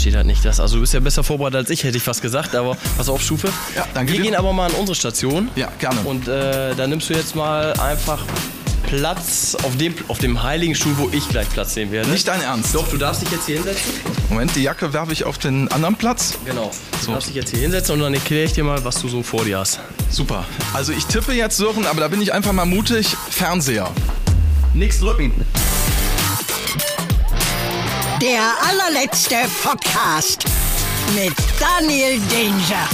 [0.00, 0.44] verstehe das nicht.
[0.44, 2.54] Das, also du bist ja besser vorbereitet als ich, hätte ich fast gesagt.
[2.54, 3.48] Aber pass auf, Stufe.
[3.76, 4.24] Ja, danke Wir dir.
[4.24, 5.50] gehen aber mal an unsere Station.
[5.56, 6.00] Ja, gerne.
[6.04, 8.22] Und äh, da nimmst du jetzt mal einfach
[8.86, 12.08] Platz auf dem, auf dem heiligen Stuhl, wo ich gleich Platz nehmen werde.
[12.10, 12.74] Nicht dein Ernst.
[12.74, 13.92] Doch, du darfst dich jetzt hier hinsetzen.
[14.30, 16.38] Moment, die Jacke werfe ich auf den anderen Platz.
[16.46, 16.70] Genau.
[16.92, 17.12] Du So.
[17.12, 19.44] darfst dich jetzt hier hinsetzen und dann erkläre ich dir mal, was du so vor
[19.44, 19.80] dir hast.
[20.08, 20.44] Super.
[20.72, 23.06] Also ich tippe jetzt Sören, aber da bin ich einfach mal mutig.
[23.30, 23.90] Fernseher.
[24.72, 25.32] Nix drücken.
[28.20, 30.44] Der allerletzte Podcast
[31.14, 32.86] mit Daniel Danger.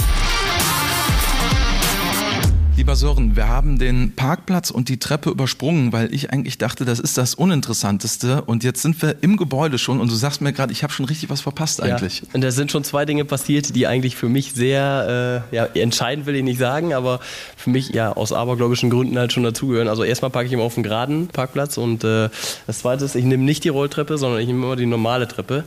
[2.87, 7.01] Lieber Sören, wir haben den Parkplatz und die Treppe übersprungen, weil ich eigentlich dachte, das
[7.01, 8.43] ist das Uninteressanteste.
[8.43, 11.03] Und jetzt sind wir im Gebäude schon und du sagst mir gerade, ich habe schon
[11.03, 12.21] richtig was verpasst eigentlich.
[12.21, 12.27] Ja.
[12.31, 16.27] Und da sind schon zwei Dinge passiert, die eigentlich für mich sehr äh, ja, entscheidend
[16.27, 17.19] will ich nicht sagen, aber
[17.57, 19.89] für mich ja aus abergläubischen Gründen halt schon dazugehören.
[19.89, 22.29] Also erstmal parke ich immer auf dem geraden Parkplatz und äh,
[22.67, 25.65] das zweite ist, ich nehme nicht die Rolltreppe, sondern ich nehme immer die normale Treppe,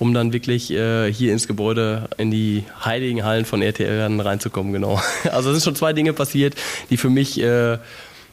[0.00, 5.00] um dann wirklich äh, hier ins Gebäude in die heiligen Hallen von RTL reinzukommen, genau.
[5.30, 6.56] Also es sind schon zwei Dinge passiert,
[6.88, 7.78] die für mich äh,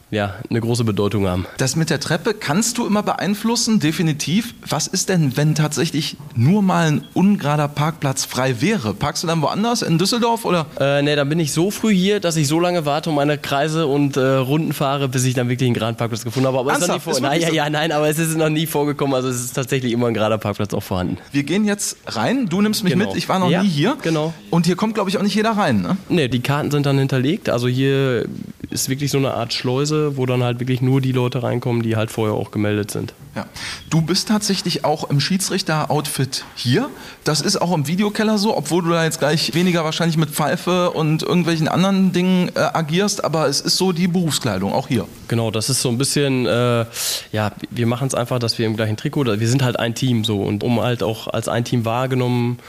[0.10, 1.46] ja, eine große Bedeutung haben.
[1.58, 4.54] Das mit der Treppe kannst du immer beeinflussen, definitiv.
[4.68, 8.94] Was ist denn, wenn tatsächlich nur mal ein ungerader Parkplatz frei wäre?
[8.94, 10.66] Parkst du dann woanders, in Düsseldorf oder?
[10.80, 13.38] Äh, ne, dann bin ich so früh hier, dass ich so lange warte und meine
[13.38, 16.60] Kreise und äh, Runden fahre, bis ich dann wirklich einen geraden Parkplatz gefunden habe.
[16.60, 18.50] Aber es ist noch nie vor Ist nein, ja, ja, nein, aber es ist noch
[18.50, 19.14] nie vorgekommen.
[19.14, 21.18] Also es ist tatsächlich immer ein gerader Parkplatz auch vorhanden.
[21.34, 23.08] Wir gehen jetzt rein, du nimmst mich Genau.
[23.10, 23.98] mit, ich war noch Ja, nie hier.
[24.02, 24.34] genau.
[24.52, 25.98] Und hier kommt, glaube ich, auch nicht jeder rein, ne?
[26.08, 27.50] Ne, die Karten sind dann hinterlegt.
[27.50, 28.26] Also hier
[28.70, 31.96] ist wirklich so eine Art Schleuse, wo dann halt wirklich nur die Leute reinkommen, die
[31.96, 33.14] halt vorher auch gemeldet sind.
[33.36, 33.46] Ja.
[33.90, 36.90] Du bist tatsächlich auch im Schiedsrichter-Outfit hier.
[37.24, 40.92] Das ist auch im Videokeller so, obwohl du da jetzt gleich weniger wahrscheinlich mit Pfeife
[40.92, 45.08] und irgendwelchen anderen Dingen äh, agierst, aber es ist so die Berufskleidung, auch hier.
[45.28, 46.86] Genau, das ist so ein bisschen, äh,
[47.32, 50.26] ja, wir machen es einfach, dass wir im gleichen Trikot, wir sind halt ein Team
[50.26, 52.60] so und um halt auch als ein Team wahrgenommen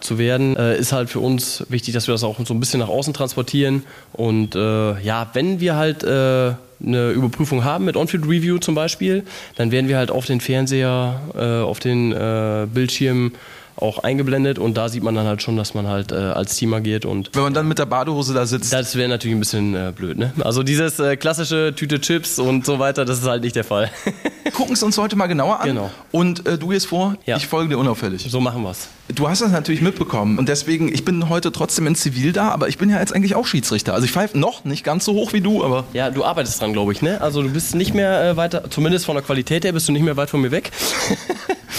[0.00, 2.80] zu werden, äh, ist halt für uns wichtig, dass wir das auch so ein bisschen
[2.80, 3.84] nach außen transportieren.
[4.12, 9.24] Und äh, ja, wenn wir halt äh, eine Überprüfung haben mit On-Field Review zum Beispiel,
[9.56, 13.32] dann werden wir halt auf den Fernseher, äh, auf den äh, Bildschirm
[13.76, 16.72] auch eingeblendet und da sieht man dann halt schon, dass man halt äh, als Team
[16.74, 18.72] agiert und Wenn man dann mit der Badehose da sitzt.
[18.72, 20.32] das wäre natürlich ein bisschen äh, blöd, ne?
[20.40, 23.90] Also dieses äh, klassische Tüte Chips und so weiter, das ist halt nicht der Fall.
[24.54, 25.66] gucken es uns heute mal genauer an.
[25.68, 25.90] Genau.
[26.12, 27.36] Und äh, du gehst vor, Ja.
[27.36, 28.26] ich folge dir unauffällig.
[28.30, 28.88] so machen wir's.
[29.14, 32.68] Du hast das natürlich mitbekommen und deswegen, ich bin heute trotzdem in Zivil da, aber
[32.68, 33.94] ich bin ja jetzt eigentlich auch Schiedsrichter.
[33.94, 36.72] Also ich pfeife noch nicht ganz so hoch wie du, aber Ja, du arbeitest dran,
[36.72, 37.20] glaube ich, ne?
[37.20, 40.02] Also du bist nicht mehr äh, weiter, zumindest von der Qualität her, bist du nicht
[40.02, 40.72] mehr weit von mir weg.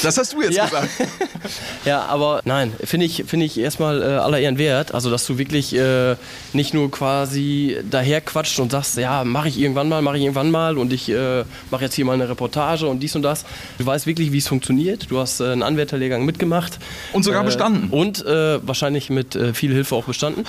[0.03, 0.66] das hast du jetzt Ja.
[0.66, 0.88] gesagt.
[1.88, 4.94] Ja, aber nein, finde ich, finde ich erstmal äh, aller Ehren wert.
[4.94, 6.16] Also, dass du wirklich äh,
[6.52, 10.52] nicht nur quasi daher quatscht und sagst, ja, mache ich irgendwann mal, mache ich irgendwann
[10.52, 13.46] mal und ich äh, mache jetzt hier mal eine Reportage und dies und das.
[13.78, 15.09] Du weißt wirklich, wie es funktioniert.
[15.09, 16.78] Du hast äh, einen Anwärterlehrgang mitgemacht.
[17.14, 17.90] Und sogar Äh, bestanden.
[17.90, 20.44] Und äh, wahrscheinlich mit viel Hilfe auch bestanden.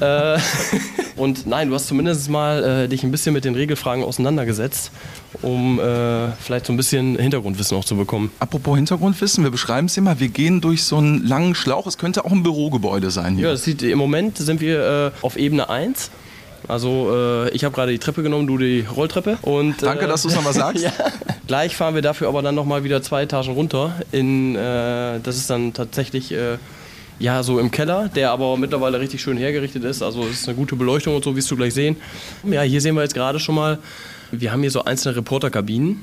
[1.16, 4.90] und nein, du hast zumindest mal dich ein bisschen mit den Regelfragen auseinandergesetzt,
[5.42, 8.30] um äh, vielleicht so ein bisschen Hintergrundwissen auch zu bekommen.
[8.38, 10.18] Apropos Hintergrundwissen, wir beschreiben es mal.
[10.20, 11.86] Wir gehen durch so einen langen Schlauch.
[11.86, 13.48] Es könnte auch ein Bürogebäude sein hier.
[13.48, 16.10] Ja, sieht, im Moment sind wir äh, auf Ebene 1.
[16.66, 19.38] Also äh, ich habe gerade die Treppe genommen, du die Rolltreppe.
[19.42, 20.82] Und, Danke, äh, dass du es nochmal sagst.
[20.82, 20.92] ja.
[21.46, 23.94] Gleich fahren wir dafür aber dann nochmal wieder zwei Etagen runter.
[24.12, 26.58] In, äh, das ist dann tatsächlich äh,
[27.18, 30.02] ja so im Keller, der aber mittlerweile richtig schön hergerichtet ist.
[30.02, 31.96] Also es ist eine gute Beleuchtung und so, wirst du gleich sehen.
[32.44, 33.78] Ja, hier sehen wir jetzt gerade schon mal,
[34.32, 35.98] wir haben hier so einzelne Reporterkabinen.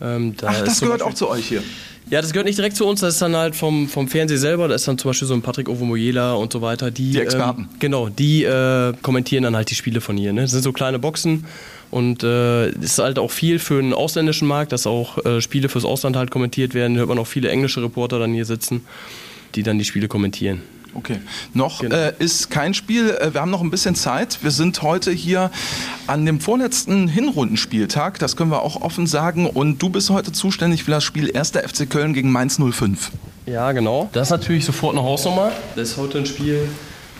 [0.00, 1.62] Ähm, da Ach, das gehört Beispiel- auch zu euch hier.
[2.10, 4.66] ja, das gehört nicht direkt zu uns, das ist dann halt vom, vom Fernsehen selber.
[4.68, 6.90] Da ist dann zum Beispiel so ein Patrick Ovomoyela und so weiter.
[6.90, 7.62] Die, Die Experten.
[7.62, 10.32] Ähm, genau, die äh, kommentieren dann halt die Spiele von hier.
[10.32, 10.42] Ne?
[10.42, 11.44] Das sind so kleine Boxen
[11.90, 15.84] und äh, ist halt auch viel für den ausländischen Markt, dass auch äh, Spiele fürs
[15.84, 16.94] Ausland halt kommentiert werden.
[16.94, 18.82] Da hört man auch viele englische Reporter dann hier sitzen,
[19.54, 20.60] die dann die Spiele kommentieren.
[20.94, 21.18] Okay.
[21.52, 21.94] Noch Genau.
[21.94, 23.10] äh, ist kein Spiel.
[23.10, 24.38] Äh, wir haben noch ein bisschen Zeit.
[24.42, 25.50] Wir sind heute hier
[26.06, 28.18] an dem vorletzten Hinrundenspieltag.
[28.18, 29.46] Das können wir auch offen sagen.
[29.46, 31.50] Und du bist heute zuständig für das Spiel 1.
[31.50, 33.10] FC Köln gegen Mainz 05.
[33.46, 34.08] Ja, genau.
[34.12, 35.52] Das ist natürlich sofort eine Hausnummer.
[35.76, 36.68] Das ist heute ein Spiel,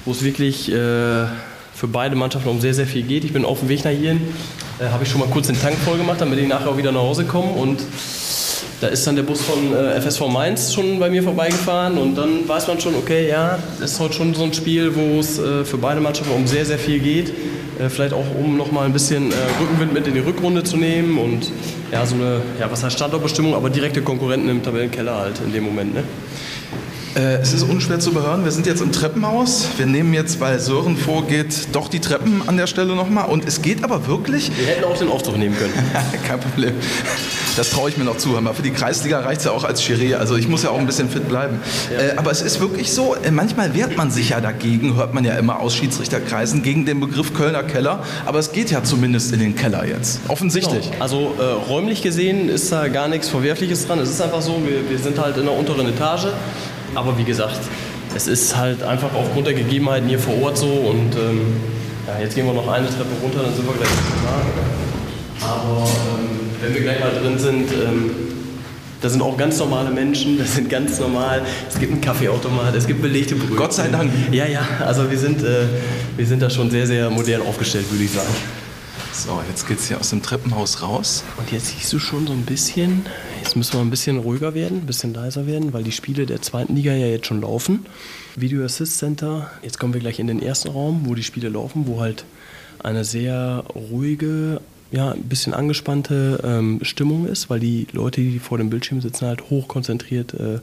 [0.05, 0.75] wo es wirklich äh,
[1.75, 3.25] für beide Mannschaften um sehr, sehr viel geht.
[3.25, 4.21] Ich bin auf dem Weg nach hierhin.
[4.79, 6.93] Äh, Habe ich schon mal kurz den Tank voll gemacht, damit ich nachher auch wieder
[6.93, 7.51] nach Hause komme.
[7.53, 7.81] Und
[8.85, 11.97] da ist dann der Bus von äh, FSV Mainz schon bei mir vorbeigefahren.
[11.97, 15.19] Und dann weiß man schon, okay, ja, das ist heute schon so ein Spiel, wo
[15.19, 17.31] es äh, für beide Mannschaften um sehr, sehr viel geht.
[17.79, 21.17] Äh, vielleicht auch, um nochmal ein bisschen äh, Rückenwind mit in die Rückrunde zu nehmen.
[21.17, 21.51] Und
[21.93, 25.65] ja, so eine, ja, was heißt Standortbestimmung, aber direkte Konkurrenten im Tabellenkeller halt in dem
[25.65, 25.95] Moment.
[25.95, 26.05] Ne?
[27.17, 28.45] Äh, es ist unschwer zu überhören.
[28.45, 29.69] Wir sind jetzt im Treppenhaus.
[29.77, 33.29] Wir nehmen jetzt, weil Sören vorgeht, doch die Treppen an der Stelle nochmal.
[33.29, 34.51] Und es geht aber wirklich.
[34.57, 35.73] Wir hätten auch den Aufzug nehmen können.
[36.27, 36.75] Kein Problem.
[37.57, 38.37] Das traue ich mir noch zu.
[38.37, 40.17] Aber für die Kreisliga reicht es ja auch als Chiré.
[40.17, 41.61] Also ich muss ja auch ein bisschen fit bleiben.
[41.97, 45.25] Äh, aber es ist wirklich so, äh, manchmal wehrt man sich ja dagegen, hört man
[45.25, 48.03] ja immer aus Schiedsrichterkreisen, gegen den Begriff Kölner Keller.
[48.27, 50.19] Aber es geht ja zumindest in den Keller jetzt.
[50.27, 50.91] Offensichtlich.
[50.91, 51.03] Genau.
[51.03, 54.01] Also äh, räumlich gesehen ist da gar nichts Verwerfliches dran.
[54.01, 56.27] Es ist einfach so, wir, wir sind halt in der unteren Etage.
[56.95, 57.61] Aber wie gesagt,
[58.15, 60.67] es ist halt einfach aufgrund der Gegebenheiten hier vor Ort so.
[60.67, 61.41] Und ähm,
[62.07, 63.89] ja, jetzt gehen wir noch eine Treppe runter, dann sind wir gleich
[65.41, 65.47] da.
[65.47, 68.11] Aber ähm, wenn wir gleich mal drin sind, ähm,
[69.01, 71.43] da sind auch ganz normale Menschen, das sind ganz normal.
[71.69, 73.57] Es gibt einen Kaffeeautomat, es gibt belegte Brötchen.
[73.57, 74.11] Gott sei Dank.
[74.33, 75.67] Ja, ja, also wir sind, äh,
[76.17, 78.35] wir sind da schon sehr, sehr modern aufgestellt, würde ich sagen.
[79.17, 81.23] So, jetzt geht's hier aus dem Treppenhaus raus.
[81.37, 83.07] Und jetzt siehst du schon so ein bisschen,
[83.43, 86.43] jetzt müssen wir ein bisschen ruhiger werden, ein bisschen leiser werden, weil die Spiele der
[86.43, 87.87] zweiten Liga ja jetzt schon laufen.
[88.35, 91.87] Video Assist Center, jetzt kommen wir gleich in den ersten Raum, wo die Spiele laufen,
[91.87, 92.25] wo halt
[92.81, 98.59] eine sehr ruhige, ja, ein bisschen angespannte ähm, Stimmung ist, weil die Leute, die vor
[98.59, 100.59] dem Bildschirm sitzen, halt hochkonzentriert äh,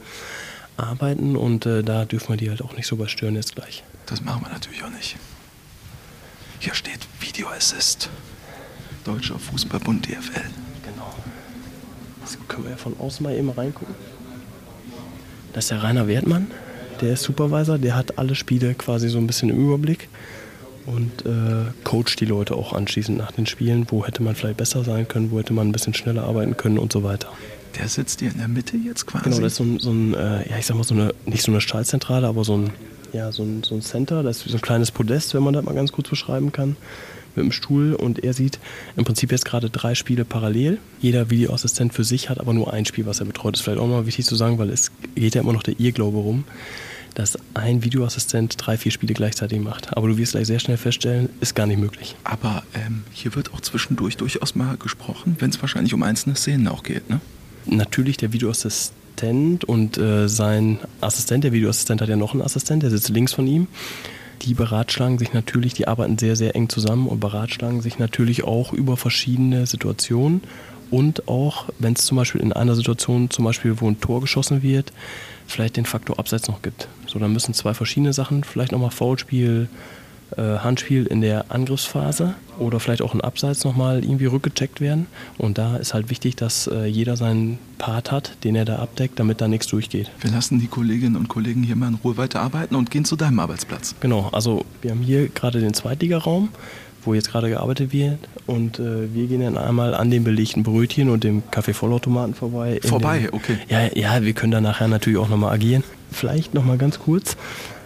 [0.76, 3.82] arbeiten und äh, da dürfen wir die halt auch nicht so überstören jetzt gleich.
[4.06, 5.16] Das machen wir natürlich auch nicht.
[6.60, 8.10] Hier steht Video Assist.
[9.04, 10.42] Deutscher Fußballbund DFL.
[10.84, 11.14] Genau.
[12.20, 13.94] Jetzt können wir ja von außen mal eben reingucken.
[15.52, 16.46] Das ist der Rainer Wertmann,
[17.00, 20.08] der ist Supervisor, der hat alle Spiele quasi so ein bisschen im Überblick
[20.86, 24.82] und äh, coacht die Leute auch anschließend nach den Spielen, wo hätte man vielleicht besser
[24.84, 27.28] sein können, wo hätte man ein bisschen schneller arbeiten können und so weiter.
[27.78, 29.24] Der sitzt hier in der Mitte jetzt quasi?
[29.24, 31.42] Genau, das ist so ein, so ein äh, ja ich sag mal so eine, nicht
[31.42, 32.70] so eine Stahlzentrale, aber so ein,
[33.12, 35.64] ja, so ein, so ein Center, das ist so ein kleines Podest, wenn man das
[35.64, 36.76] mal ganz kurz beschreiben kann,
[37.36, 38.58] mit dem Stuhl und er sieht
[38.96, 40.78] im Prinzip jetzt gerade drei Spiele parallel.
[41.00, 43.54] Jeder Videoassistent für sich hat aber nur ein Spiel, was er betreut.
[43.54, 45.78] Das ist vielleicht auch mal wichtig zu sagen, weil es geht ja immer noch der
[45.78, 46.44] Irrglaube rum,
[47.14, 49.96] dass ein Videoassistent drei, vier Spiele gleichzeitig macht.
[49.96, 52.16] Aber du wirst gleich sehr schnell feststellen, ist gar nicht möglich.
[52.24, 56.68] Aber ähm, hier wird auch zwischendurch durchaus mal gesprochen, wenn es wahrscheinlich um einzelne Szenen
[56.68, 57.20] auch geht, ne?
[57.64, 62.90] Natürlich der Videoassistent und äh, sein Assistent, der Videoassistent hat ja noch einen Assistent, der
[62.90, 63.68] sitzt links von ihm.
[64.42, 68.72] Die beratschlagen sich natürlich, die arbeiten sehr, sehr eng zusammen und beratschlagen sich natürlich auch
[68.72, 70.42] über verschiedene Situationen
[70.90, 74.62] und auch, wenn es zum Beispiel in einer Situation, zum Beispiel, wo ein Tor geschossen
[74.62, 74.92] wird,
[75.46, 76.88] vielleicht den Faktor Abseits noch gibt.
[77.06, 79.68] So, dann müssen zwei verschiedene Sachen, vielleicht nochmal Foulspiel,
[80.40, 85.06] Handspiel in der Angriffsphase oder vielleicht auch ein Abseits nochmal irgendwie rückgecheckt werden.
[85.38, 89.18] Und da ist halt wichtig, dass äh, jeder seinen Part hat, den er da abdeckt,
[89.18, 90.10] damit da nichts durchgeht.
[90.20, 93.40] Wir lassen die Kolleginnen und Kollegen hier mal in Ruhe weiterarbeiten und gehen zu deinem
[93.40, 93.94] Arbeitsplatz.
[94.00, 96.50] Genau, also wir haben hier gerade den Zweitligaraum,
[97.04, 98.18] wo jetzt gerade gearbeitet wird.
[98.46, 102.80] Und äh, wir gehen dann einmal an den belegten Brötchen und dem Kaffeevollautomaten vorbei.
[102.82, 103.58] Vorbei, den, okay.
[103.68, 105.84] Ja, ja, wir können da nachher natürlich auch nochmal agieren.
[106.10, 107.36] Vielleicht nochmal ganz kurz,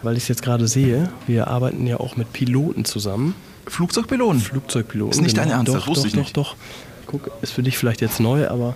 [0.03, 1.11] weil ich es jetzt gerade sehe.
[1.27, 3.35] Wir arbeiten ja auch mit Piloten zusammen.
[3.67, 4.41] Flugzeugpiloten.
[4.41, 5.13] Flugzeugpiloten.
[5.13, 6.37] Ist nicht dein Ernst, doch, das wusste doch, ich doch, nicht.
[6.37, 6.57] Doch,
[7.07, 8.75] Guck, ist für dich vielleicht jetzt neu, aber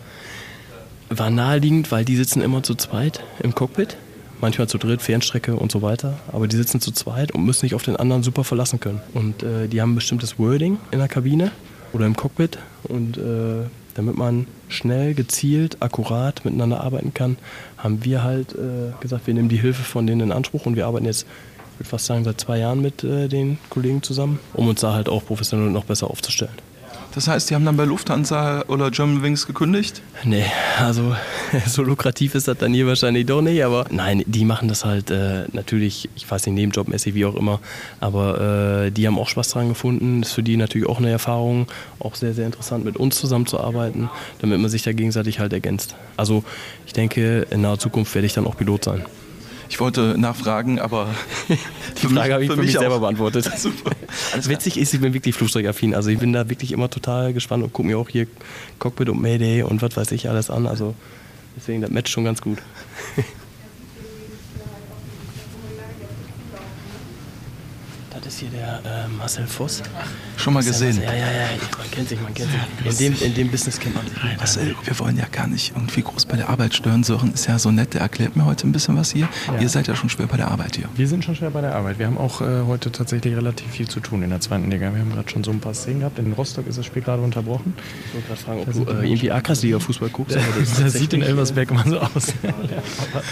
[1.09, 3.97] war naheliegend, weil die sitzen immer zu zweit im Cockpit.
[4.41, 6.19] Manchmal zu dritt, Fernstrecke und so weiter.
[6.33, 9.01] Aber die sitzen zu zweit und müssen sich auf den anderen super verlassen können.
[9.13, 11.51] Und äh, die haben ein bestimmtes Wording in der Kabine
[11.93, 12.59] oder im Cockpit.
[12.85, 17.37] Und äh, damit man schnell, gezielt, akkurat miteinander arbeiten kann,
[17.77, 20.87] haben wir halt äh, gesagt, wir nehmen die Hilfe von denen in Anspruch und wir
[20.87, 21.27] arbeiten jetzt,
[21.75, 24.95] ich würde fast sagen, seit zwei Jahren mit äh, den Kollegen zusammen, um uns da
[24.95, 26.55] halt auch professionell noch besser aufzustellen.
[27.15, 30.01] Das heißt, die haben dann bei Lufthansa oder Germanwings gekündigt?
[30.25, 30.45] Nee,
[30.79, 31.17] also
[31.67, 35.11] so lukrativ ist das dann hier wahrscheinlich doch nicht, aber nein, die machen das halt
[35.11, 37.61] äh, natürlich, ich weiß nicht, nebenjobmäßig, wie auch immer,
[37.99, 41.67] aber äh, die haben auch Spaß dran gefunden, ist für die natürlich auch eine Erfahrung,
[41.99, 44.09] auch sehr, sehr interessant mit uns zusammenzuarbeiten,
[44.41, 45.97] damit man sich da gegenseitig halt ergänzt.
[46.17, 46.45] Also
[46.87, 49.05] ich denke, in naher Zukunft werde ich dann auch Pilot sein.
[49.71, 51.15] Ich wollte nachfragen, aber
[52.03, 52.81] Die Frage habe ich für, mich, auch.
[52.81, 53.49] selber beantwortet.
[53.57, 53.93] Super.
[54.43, 55.95] Witzig ist, ich bin wirklich flugzeugaffin.
[55.95, 58.27] Also ich bin da wirklich immer total gespannt und gucke mir auch hier
[58.81, 60.67] Cockpit und Mayday und was weiß ich alles an.
[60.67, 60.95] Also
[61.57, 62.59] deswegen, das matcht schon ganz gut.
[68.31, 69.83] ist hier der äh, Marcel Voss.
[70.37, 71.03] Schon mal gesehen.
[71.03, 72.49] Ja, ja, ja, man kennt sich, man kennt
[72.87, 73.11] sich.
[73.11, 74.17] In dem, in dem Business kennt man sich.
[74.39, 77.03] Marcel, wir wollen ja gar nicht irgendwie groß bei der Arbeit stören.
[77.03, 79.29] Sören ist ja so nett, der erklärt mir heute ein bisschen was hier.
[79.59, 80.89] Ihr seid ja schon schwer bei der Arbeit hier.
[80.95, 81.99] Wir sind schon schwer bei der Arbeit.
[81.99, 84.93] Wir haben auch äh, heute tatsächlich relativ viel zu tun in der zweiten Liga.
[84.95, 86.19] Wir haben gerade schon so ein paar Szenen gehabt.
[86.21, 87.75] In Rostock ist das Spiel gerade unterbrochen.
[88.07, 90.37] Ich wollte gerade fragen, ob du äh, irgendwie Akras-Liga-Fußball guckst.
[90.37, 92.29] aber das sieht in Elversberg immer so aus.
[92.43, 92.51] ja,
[93.13, 93.25] aber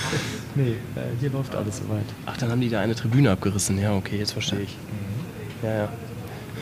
[0.57, 2.05] nee, äh, hier läuft alles soweit.
[2.26, 3.78] Ach, dann haben die da eine Tribüne abgerissen.
[3.78, 4.76] Ja, okay, jetzt verstehe ich.
[5.62, 5.88] Ja, ja.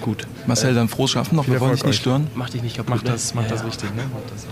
[0.00, 0.26] Gut.
[0.46, 1.46] Marcel, dann frohes Schaffen noch.
[1.48, 2.28] Wir wollen dich nicht stören.
[2.34, 2.96] Mach dich nicht kaputt.
[2.96, 3.12] Macht ne?
[3.12, 4.02] das, macht ja, das richtig, ne?
[4.12, 4.46] Macht das.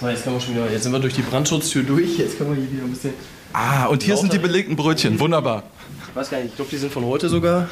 [0.00, 2.18] So, jetzt, können wir schon wieder, jetzt sind wir durch die Brandschutztür durch.
[2.18, 3.14] Jetzt können wir hier wieder ein bisschen.
[3.52, 5.18] Ah, und hier sind die belegten Brötchen.
[5.18, 5.62] Wunderbar.
[6.10, 7.68] Ich weiß gar nicht, ich glaube, die sind von heute sogar.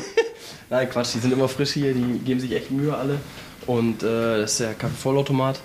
[0.70, 3.18] Nein, Quatsch, die sind immer frisch hier, die geben sich echt Mühe alle.
[3.66, 5.60] Und äh, das ist der Kaffeevollautomat.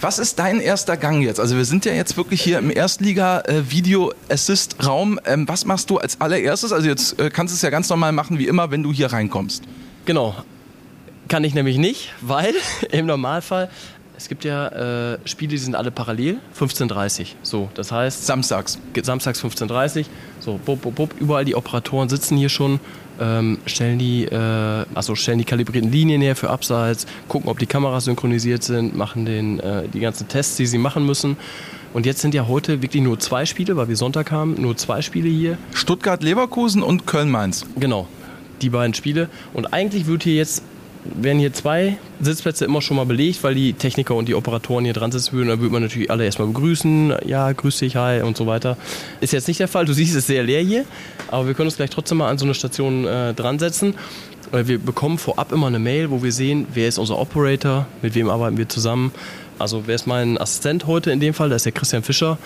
[0.00, 1.40] Was ist dein erster Gang jetzt?
[1.40, 5.18] Also wir sind ja jetzt wirklich hier im Erstliga-Video-Assist-Raum.
[5.24, 6.70] Ähm, was machst du als allererstes?
[6.72, 9.10] Also jetzt äh, kannst du es ja ganz normal machen, wie immer, wenn du hier
[9.10, 9.64] reinkommst.
[10.04, 10.36] Genau.
[11.28, 12.52] Kann ich nämlich nicht, weil
[12.92, 13.70] im Normalfall,
[14.18, 18.78] es gibt ja äh, Spiele, die sind alle parallel, 15.30 So, das heißt, Samstags.
[19.02, 20.04] Samstags 15.30
[20.40, 22.80] so, bup, bup, bup, überall die Operatoren sitzen hier schon,
[23.20, 27.66] ähm, stellen, die, äh, also stellen die kalibrierten Linien her für Abseits, gucken, ob die
[27.66, 31.36] Kameras synchronisiert sind, machen den, äh, die ganzen Tests, die sie machen müssen.
[31.92, 35.00] Und jetzt sind ja heute wirklich nur zwei Spiele, weil wir Sonntag haben, nur zwei
[35.00, 35.56] Spiele hier.
[35.72, 37.64] Stuttgart-Leverkusen und Köln-Mainz.
[37.80, 38.06] Genau,
[38.60, 39.28] die beiden Spiele.
[39.54, 40.62] Und eigentlich wird hier jetzt,
[41.14, 44.94] werden hier zwei Sitzplätze immer schon mal belegt, weil die Techniker und die Operatoren hier
[44.94, 45.48] dran sitzen würden.
[45.48, 47.14] Da würde man natürlich alle erstmal begrüßen.
[47.26, 48.76] Ja, grüß dich, hi und so weiter.
[49.20, 49.84] Ist jetzt nicht der Fall.
[49.84, 50.84] Du siehst, es ist sehr leer hier.
[51.28, 53.94] Aber wir können uns gleich trotzdem mal an so eine Station äh, dran setzen.
[54.52, 58.30] Wir bekommen vorab immer eine Mail, wo wir sehen, wer ist unser Operator, mit wem
[58.30, 59.10] arbeiten wir zusammen.
[59.58, 61.48] Also wer ist mein Assistent heute in dem Fall?
[61.48, 62.38] Das ist der Christian Fischer,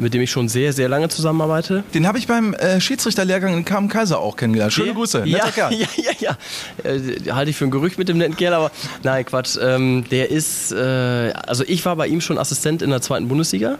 [0.00, 1.84] mit dem ich schon sehr, sehr lange zusammenarbeite.
[1.94, 4.72] Den habe ich beim äh, Schiedsrichterlehrgang in Kamen Kaiser auch kennengelernt.
[4.72, 4.94] Schöne?
[4.94, 5.20] Grüße.
[5.20, 5.72] Netter Ja, Kerl.
[5.74, 6.90] ja, ja, ja.
[6.90, 8.70] Äh, halte ich für ein Gerücht mit dem netten Kerl, aber
[9.02, 9.58] nein, Quatsch.
[9.60, 13.78] Ähm, der ist, äh, also ich war bei ihm schon Assistent in der zweiten Bundesliga.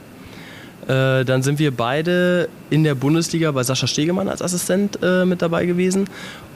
[0.91, 5.41] Äh, dann sind wir beide in der Bundesliga bei Sascha Stegemann als Assistent äh, mit
[5.41, 6.09] dabei gewesen.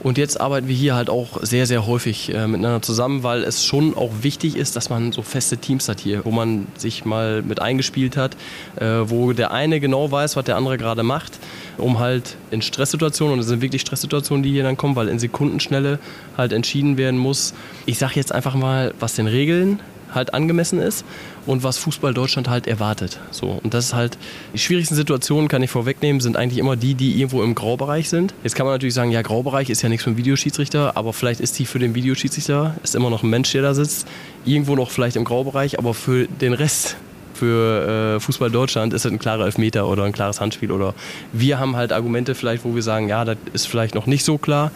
[0.03, 3.63] Und jetzt arbeiten wir hier halt auch sehr, sehr häufig äh, miteinander zusammen, weil es
[3.63, 7.43] schon auch wichtig ist, dass man so feste Teams hat hier, wo man sich mal
[7.43, 8.35] mit eingespielt hat,
[8.75, 11.39] äh, wo der eine genau weiß, was der andere gerade macht,
[11.77, 15.17] um halt in Stresssituationen, und es sind wirklich Stresssituationen, die hier dann kommen, weil in
[15.17, 15.97] Sekundenschnelle
[16.37, 17.53] halt entschieden werden muss.
[17.85, 19.79] Ich sage jetzt einfach mal, was den Regeln
[20.13, 21.05] halt angemessen ist
[21.45, 23.19] und was Fußball Deutschland halt erwartet.
[23.31, 24.17] So und das ist halt
[24.53, 28.33] die schwierigsten Situationen kann ich vorwegnehmen, sind eigentlich immer die, die irgendwo im Graubereich sind.
[28.43, 31.39] Jetzt kann man natürlich sagen, ja Graubereich ist ja nichts für einen Videoschiedsrichter, aber vielleicht
[31.39, 34.07] ist die für den Videoschiedsrichter ist immer noch ein Mensch, der da sitzt,
[34.45, 36.97] irgendwo noch vielleicht im Graubereich, aber für den Rest
[37.33, 40.93] für äh, Fußball Deutschland ist es ein klarer Elfmeter oder ein klares Handspiel oder
[41.33, 44.37] wir haben halt Argumente vielleicht, wo wir sagen, ja, das ist vielleicht noch nicht so
[44.37, 44.71] klar,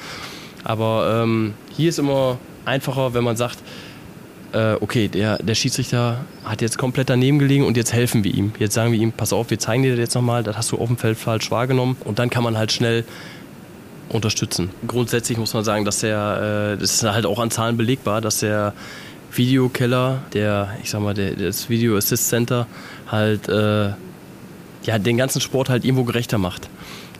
[0.63, 3.59] aber ähm, hier ist immer einfacher, wenn man sagt,
[4.53, 8.51] äh, okay, der, der Schiedsrichter hat jetzt komplett daneben gelegen und jetzt helfen wir ihm.
[8.59, 10.77] Jetzt sagen wir ihm, pass auf, wir zeigen dir das jetzt nochmal, das hast du
[10.77, 13.03] auf dem Feld falsch wahrgenommen und dann kann man halt schnell
[14.09, 14.69] unterstützen.
[14.87, 18.39] Grundsätzlich muss man sagen, dass der, äh, das ist halt auch an Zahlen belegbar, dass
[18.39, 18.73] der
[19.31, 22.67] Videokeller, der, ich sag mal, der, das Video Assist Center
[23.07, 23.91] halt äh,
[24.83, 26.69] ja, den ganzen Sport halt irgendwo gerechter macht.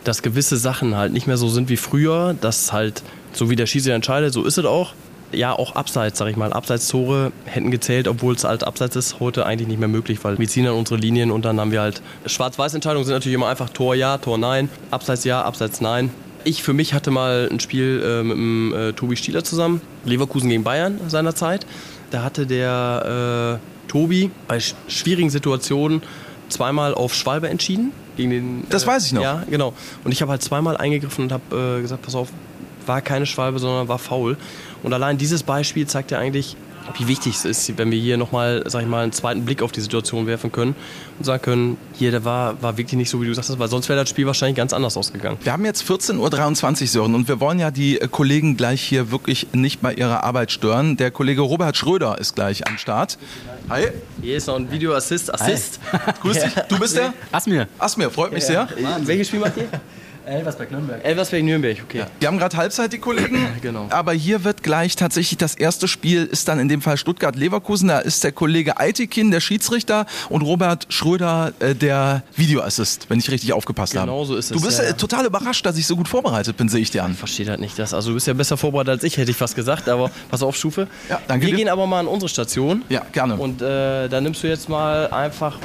[0.02, 3.66] Dass gewisse Sachen halt nicht mehr so sind wie früher, dass halt, so wie der
[3.66, 4.94] Schiedsrichter entscheidet, so ist es auch.
[5.32, 6.52] Ja, auch abseits, sag ich mal.
[6.52, 10.48] Abseitstore hätten gezählt, obwohl es halt abseits ist, heute eigentlich nicht mehr möglich, weil wir
[10.48, 12.02] ziehen dann unsere Linien und dann haben wir halt.
[12.26, 16.10] Schwarz-Weiß-Entscheidungen sind natürlich immer einfach Tor ja, Tor nein, Abseits ja, Abseits nein.
[16.42, 20.48] Ich für mich hatte mal ein Spiel äh, mit dem äh, Tobi Stieler zusammen, Leverkusen
[20.48, 21.66] gegen Bayern seinerzeit.
[22.10, 26.02] Da hatte der äh, Tobi bei sch schwierigen Situationen
[26.48, 27.92] zweimal auf Schwalbe entschieden.
[28.16, 29.22] Gegen den, Das weiß ich noch.
[29.22, 29.74] Ja, genau.
[30.02, 32.28] Und ich habe halt zweimal eingegriffen und habe äh, gesagt, pass auf,
[32.86, 34.36] war keine Schwalbe, sondern war faul.
[34.82, 36.56] Und allein dieses Beispiel zeigt ja eigentlich,
[36.98, 39.70] wie wichtig es ist, wenn wir hier nochmal, sag ich mal, einen zweiten Blick auf
[39.70, 40.74] die Situation werfen können
[41.18, 43.88] und sagen können, hier, der war, war wirklich nicht so, wie du sagst, weil sonst
[43.88, 45.38] wäre das Spiel wahrscheinlich ganz anders ausgegangen.
[45.42, 49.48] Wir haben jetzt 14.23 Uhr, Sören, und wir wollen ja die Kollegen gleich hier wirklich
[49.52, 50.96] nicht bei ihrer Arbeit stören.
[50.96, 53.18] Der Kollege Robert Schröder ist gleich am Start.
[53.68, 53.88] Hi,
[54.20, 55.32] Hier ist noch ein Video Assist.
[55.32, 55.78] Assist.
[56.22, 56.54] grüß dich.
[56.68, 57.12] Du bist der?
[57.30, 57.68] Asmir.
[57.78, 58.62] Asmir, freut mich sehr.
[58.76, 59.68] Äh, Welches Spiel macht ihr?
[60.26, 61.04] Elversberg Nürnberg.
[61.04, 62.04] Elversberg Nürnberg, okay.
[62.18, 63.38] Wir haben gerade Halbzeit, die Kollegen.
[63.62, 63.86] Genau.
[63.90, 67.88] Aber hier wird gleich tatsächlich das erste Spiel, ist dann in dem Fall Stuttgart-Leverkusen.
[67.88, 73.30] Da ist der Kollege Aitikin, der Schiedsrichter, und Robert Schröder, äh, der Videoassist, wenn ich
[73.30, 74.06] richtig aufgepasst habe.
[74.06, 74.92] Genau so ist Du es, bist ja, äh, ja.
[74.94, 77.14] total überrascht, dass ich so gut vorbereitet bin, sehe ich dir an.
[77.14, 77.92] Versteht halt nicht das.
[77.92, 79.88] Also du bist ja besser vorbereitet als ich, hätte ich fast gesagt.
[79.88, 80.86] Aber pass auf, Stufe.
[81.08, 81.58] Ja, danke Wir dir.
[81.58, 82.82] gehen aber mal an unsere Station.
[82.88, 83.36] Ja, gerne.
[83.36, 85.58] Und äh, da nimmst du jetzt mal einfach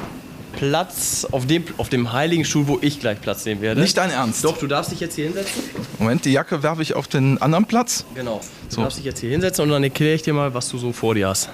[0.56, 3.80] Platz auf dem, auf dem heiligen Stuhl, wo ich gleich Platz nehmen werde.
[3.80, 4.44] Nicht dein Ernst.
[4.44, 5.62] Doch, du darfst dich jetzt hier hinsetzen.
[5.98, 8.04] Moment, die Jacke werfe ich auf den anderen Platz.
[8.14, 8.40] Genau.
[8.68, 8.82] Du So.
[8.82, 11.14] darfst dich jetzt hier hinsetzen und dann erkläre ich dir mal, was du so vor
[11.14, 11.48] dir hast.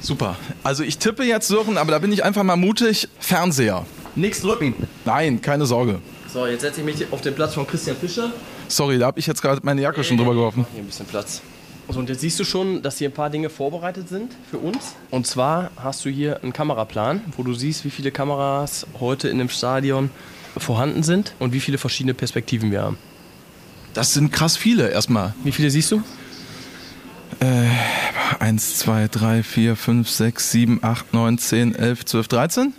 [0.00, 0.36] Super.
[0.62, 3.08] Also ich tippe jetzt Sören, aber da bin ich einfach mal mutig.
[3.18, 3.84] Fernseher.
[4.14, 4.74] Nix drücken.
[5.04, 6.00] Nein, keine Sorge.
[6.32, 8.32] So, jetzt setze ich mich auf den Platz von Christian Fischer.
[8.68, 10.66] Sorry, da habe ich jetzt gerade meine Jacke schon drüber geworfen.
[10.72, 11.40] Hier ein bisschen Platz.
[11.92, 14.94] So, und jetzt siehst du schon, dass hier ein paar Dinge vorbereitet sind für uns.
[15.10, 19.36] Und zwar hast du hier einen Kameraplan, wo du siehst, wie viele Kameras heute in
[19.36, 20.08] dem Stadion
[20.56, 22.96] vorhanden sind und wie viele verschiedene Perspektiven wir haben.
[23.92, 25.34] Das sind krass viele erstmal.
[25.44, 26.02] Wie viele siehst du?
[28.38, 32.72] 1, 2, 3, 4, 5, 6, 7, 8, 9, 10, 11, 12, 13?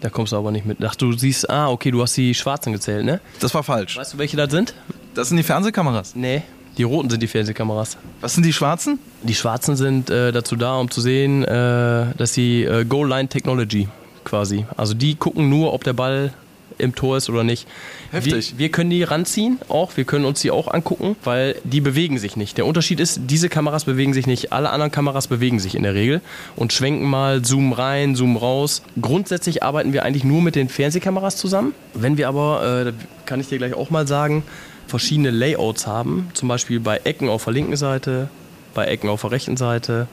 [0.00, 0.78] Da kommst du aber nicht mit.
[0.84, 3.20] Ach, du siehst, ah, okay, du hast die schwarzen gezählt, ne?
[3.40, 3.96] Das war falsch.
[3.96, 4.74] Weißt du, welche das sind?
[5.14, 6.14] Das sind die Fernsehkameras.
[6.14, 6.42] Nee.
[6.78, 7.96] Die roten sind die Fernsehkameras.
[8.20, 9.00] Was sind die schwarzen?
[9.22, 13.28] Die schwarzen sind äh, dazu da, um zu sehen, äh, dass sie äh, Goal Line
[13.28, 13.88] Technology
[14.24, 14.64] quasi.
[14.76, 16.32] Also die gucken nur, ob der Ball
[16.78, 17.66] im Tor ist oder nicht.
[18.12, 18.52] Heftig.
[18.52, 19.96] Wir, wir können die ranziehen, auch.
[19.96, 22.56] Wir können uns die auch angucken, weil die bewegen sich nicht.
[22.56, 24.52] Der Unterschied ist, diese Kameras bewegen sich nicht.
[24.52, 26.20] Alle anderen Kameras bewegen sich in der Regel
[26.54, 28.82] und schwenken mal, zoomen rein, zoomen raus.
[29.00, 31.74] Grundsätzlich arbeiten wir eigentlich nur mit den Fernsehkameras zusammen.
[31.94, 32.92] Wenn wir aber, äh, da
[33.26, 34.44] kann ich dir gleich auch mal sagen,
[34.88, 38.28] verschiedene Layouts haben, zum Beispiel bei Ecken auf der linken Seite,
[38.74, 40.08] bei Ecken auf der rechten Seite,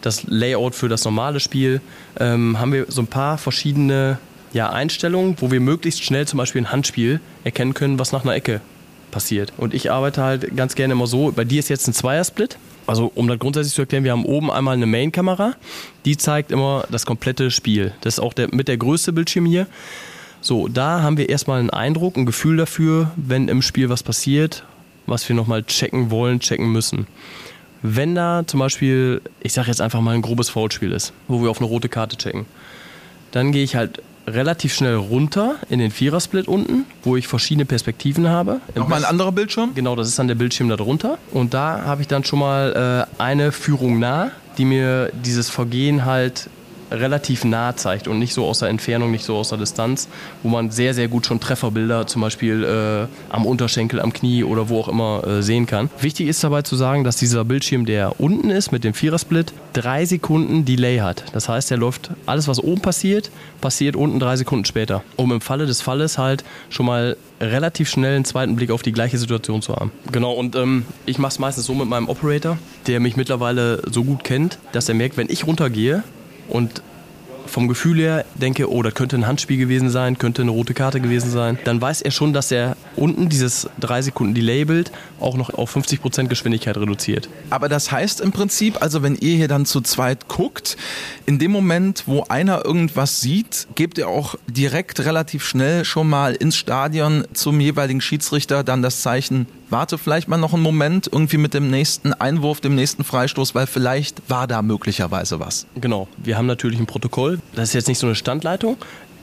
[0.00, 1.80] das Layout für das normale Spiel,
[2.18, 4.18] ähm, haben wir so ein paar verschiedene
[4.52, 8.34] ja, Einstellungen, wo wir möglichst schnell zum Beispiel ein Handspiel erkennen können, was nach einer
[8.34, 8.60] Ecke
[9.10, 9.52] passiert.
[9.56, 12.58] Und ich arbeite halt ganz gerne immer so, bei dir ist jetzt ein Zweiersplit.
[12.86, 15.54] Also um das grundsätzlich zu erklären, wir haben oben einmal eine Main-Kamera,
[16.04, 17.94] die zeigt immer das komplette Spiel.
[18.00, 19.68] Das ist auch der, mit der größte Bildschirm hier.
[20.44, 24.64] So, da haben wir erstmal einen Eindruck, ein Gefühl dafür, wenn im Spiel was passiert,
[25.06, 27.06] was wir nochmal checken wollen, checken müssen.
[27.80, 31.50] Wenn da zum Beispiel, ich sage jetzt einfach mal ein grobes Foulspiel ist, wo wir
[31.50, 32.46] auf eine rote Karte checken,
[33.30, 38.28] dann gehe ich halt relativ schnell runter in den Vierersplit unten, wo ich verschiedene Perspektiven
[38.28, 38.60] habe.
[38.74, 39.72] Nochmal ein anderer Bildschirm?
[39.74, 41.18] Genau, das ist dann der Bildschirm darunter.
[41.30, 46.04] Und da habe ich dann schon mal äh, eine Führung nah, die mir dieses Vergehen
[46.04, 46.50] halt
[46.92, 50.08] relativ nah zeigt und nicht so aus der Entfernung, nicht so aus der Distanz,
[50.42, 54.68] wo man sehr, sehr gut schon Trefferbilder zum Beispiel äh, am Unterschenkel, am Knie oder
[54.68, 55.90] wo auch immer äh, sehen kann.
[56.00, 60.04] Wichtig ist dabei zu sagen, dass dieser Bildschirm, der unten ist mit dem Vierersplit, drei
[60.04, 61.24] Sekunden Delay hat.
[61.32, 63.30] Das heißt, der läuft, alles was oben passiert,
[63.60, 68.16] passiert unten drei Sekunden später, um im Falle des Falles halt schon mal relativ schnell
[68.16, 69.90] einen zweiten Blick auf die gleiche Situation zu haben.
[70.12, 74.04] Genau, und ähm, ich mache es meistens so mit meinem Operator, der mich mittlerweile so
[74.04, 76.04] gut kennt, dass er merkt, wenn ich runtergehe
[76.52, 76.82] und
[77.46, 81.00] vom Gefühl her denke, oh, das könnte ein Handspiel gewesen sein, könnte eine rote Karte
[81.00, 84.90] gewesen sein, dann weiß er schon, dass er unten dieses 3 Sekunden Delay-Bild
[85.20, 87.28] auch noch auf 50% Geschwindigkeit reduziert.
[87.50, 90.76] Aber das heißt im Prinzip, also wenn ihr hier dann zu zweit guckt,
[91.26, 96.34] in dem Moment, wo einer irgendwas sieht, gebt ihr auch direkt relativ schnell schon mal
[96.34, 101.38] ins Stadion zum jeweiligen Schiedsrichter dann das Zeichen, warte vielleicht mal noch einen Moment irgendwie
[101.38, 105.66] mit dem nächsten Einwurf, dem nächsten Freistoß, weil vielleicht war da möglicherweise was.
[105.80, 107.40] Genau, wir haben natürlich ein Protokoll.
[107.54, 108.76] Das ist jetzt nicht so eine Standleitung.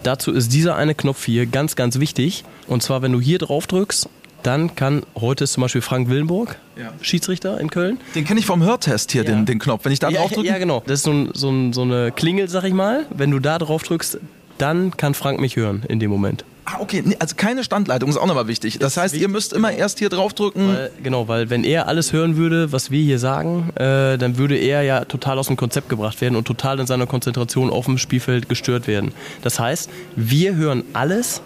[0.03, 2.43] Dazu ist dieser eine Knopf hier ganz, ganz wichtig.
[2.67, 4.09] Und zwar, wenn du hier drauf drückst,
[4.43, 6.93] dann kann heute ist zum Beispiel Frank Willenburg, Ja.
[7.01, 7.99] Schiedsrichter in Köln.
[8.15, 9.31] Den kenne ich vom Hörtest hier, Ja.
[9.31, 9.83] den, den Knopf.
[9.83, 10.81] Wenn ich da ja, drauf drücke, ja, genau.
[10.87, 13.05] Das ist so, ein, so, ein, so eine Klingel, sag ich mal.
[13.13, 14.19] Wenn du da drauf drückst,
[14.57, 16.45] dann kann Frank mich hören in dem Moment.
[16.71, 18.77] Ah, okay, nee, also keine Standleitung ist auch nochmal wichtig.
[18.77, 20.67] Das heißt, ihr müsst immer erst hier drauf drücken.
[20.67, 24.55] Weil, genau, weil wenn er alles hören würde, was wir hier sagen, äh, dann würde
[24.55, 27.97] er ja total aus dem Konzept gebracht werden und total in seiner Konzentration auf dem
[27.97, 29.13] Spielfeld gestört werden.
[29.41, 31.41] Das heißt, wir hören alles,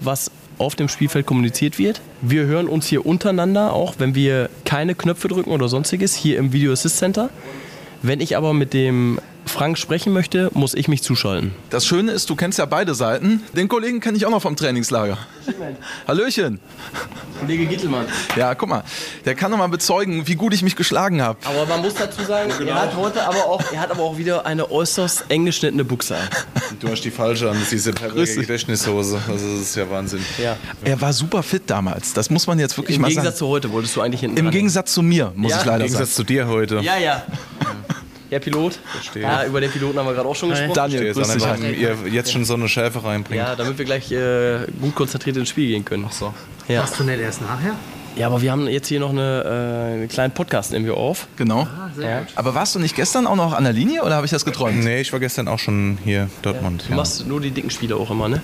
[0.00, 2.00] was auf dem Spielfeld kommuniziert wird.
[2.22, 6.54] Wir hören uns hier untereinander auch, wenn wir keine Knöpfe drücken oder sonstiges, hier im
[6.54, 7.28] Video Assist Center.
[8.00, 9.18] Wenn ich aber mit dem
[9.56, 11.54] Frank sprechen möchte, muss ich mich zuschalten.
[11.70, 13.42] Das Schöne ist, du kennst ja beide Seiten.
[13.54, 15.16] Den Kollegen kenne ich auch noch vom Trainingslager.
[16.06, 16.60] Hallöchen.
[17.40, 18.04] Kollege Gittelmann.
[18.36, 18.82] Ja, guck mal,
[19.24, 21.38] der kann noch mal bezeugen, wie gut ich mich geschlagen habe.
[21.44, 24.44] Aber man muss dazu sagen, er hat heute aber auch, er hat aber auch wieder
[24.44, 26.28] eine äußerst eng geschnittene Buchse an.
[26.80, 28.36] Du hast die falsche an, das ist diese dich.
[28.36, 29.18] Gedächtnishose.
[29.26, 30.20] Also das ist ja Wahnsinn.
[30.36, 30.56] Ja.
[30.84, 32.12] Er war super fit damals.
[32.12, 33.38] Das muss man jetzt wirklich Im mal Gegensatz sagen.
[33.38, 34.50] zu heute wolltest du eigentlich hinten Im.
[34.50, 35.92] Gegensatz zu mir, muss Ja, ich Im leider sagen.
[35.92, 36.80] Gegensatz zu dir heute.
[36.80, 37.22] Ja, ja.
[38.30, 38.78] Herr Pilot.
[39.14, 40.74] Ja, über den Piloten haben wir gerade auch schon gesprochen.
[40.74, 41.46] Daniel, Jetzt, grüß dich.
[41.46, 43.38] einfach, ihr jetzt schon so eine Schärfe reinbringt.
[43.40, 46.04] Ja, damit wir gleich äh, gut konzentriert ins Spiel gehen können.
[46.08, 46.34] Ach so.
[46.68, 46.80] Ja.
[46.80, 47.74] Machst du nicht erst nachher?
[48.16, 51.28] ja, aber wir haben jetzt hier noch eine, äh, einen kleinen Podcast nehmen wir auf.
[51.36, 51.68] Genau.
[52.00, 52.22] Ja.
[52.34, 54.82] Aber warst du nicht gestern auch noch an der Linie oder habe ich das geträumt?
[54.82, 56.84] Nee, ich war gestern auch schon hier, Dortmund.
[56.86, 56.96] Du Ja.
[56.96, 58.40] machst nur die dicken Spiele auch immer, ne?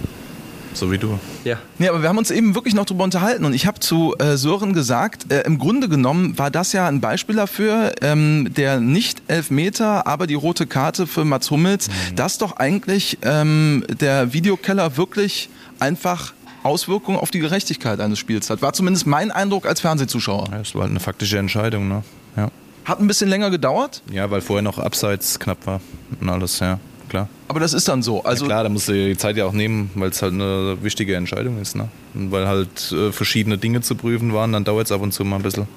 [0.74, 1.18] So wie du.
[1.44, 1.58] Ja.
[1.78, 4.36] Nee, aber wir haben uns eben wirklich noch drüber unterhalten und ich habe zu äh,
[4.36, 9.22] Sören gesagt, äh, im Grunde genommen war das ja ein Beispiel dafür, ähm, der nicht
[9.28, 15.50] Elfmeter, aber die rote Karte für Mats Hummels, dass doch eigentlich ähm, der Videokeller wirklich
[15.78, 16.32] einfach
[16.62, 18.62] Auswirkungen auf die Gerechtigkeit eines Spiels hat.
[18.62, 20.48] War zumindest mein Eindruck als Fernsehzuschauer.
[20.50, 22.02] Ja, das war halt eine faktische Entscheidung, ne?
[22.36, 22.50] Ja.
[22.84, 25.80] Hat ein bisschen länger gedauert, ja, weil vorher noch Abseits knapp war
[26.20, 26.78] und alles, ja,
[27.12, 27.28] klar.
[27.48, 28.22] aber das ist dann so.
[28.24, 30.78] Also ja, klar, da musst du die Zeit ja auch nehmen, weil es halt eine
[30.82, 31.88] wichtige Entscheidung ist, ne?
[32.14, 35.24] Und weil halt äh, verschiedene Dinge zu prüfen waren, dann dauert es ab und zu
[35.24, 35.68] mal ein bisschen.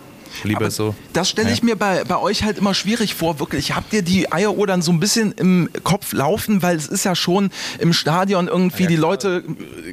[0.43, 0.95] Lieber Aber so.
[1.13, 3.75] Das stelle ich mir bei, bei euch halt immer schwierig vor, wirklich.
[3.75, 7.15] Habt ihr die Eieruhr dann so ein bisschen im Kopf laufen, weil es ist ja
[7.15, 9.43] schon im Stadion irgendwie die Leute.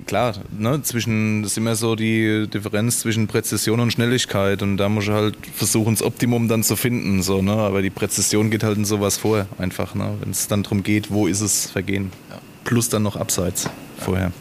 [0.06, 4.88] Klar, ne, zwischen, das ist immer so die Differenz zwischen Präzision und Schnelligkeit und da
[4.88, 8.62] muss ich halt versuchen, das Optimum dann zu finden, so, ne, aber die Präzision geht
[8.62, 12.10] halt in sowas vor, einfach, ne, wenn es dann darum geht, wo ist es vergehen.
[12.64, 14.32] Plus dann noch abseits vorher.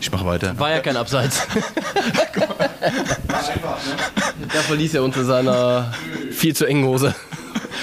[0.00, 0.58] Ich mache weiter.
[0.58, 1.46] War ja kein Abseits.
[4.52, 5.92] da verließ er unter seiner
[6.30, 7.14] viel zu engen Hose.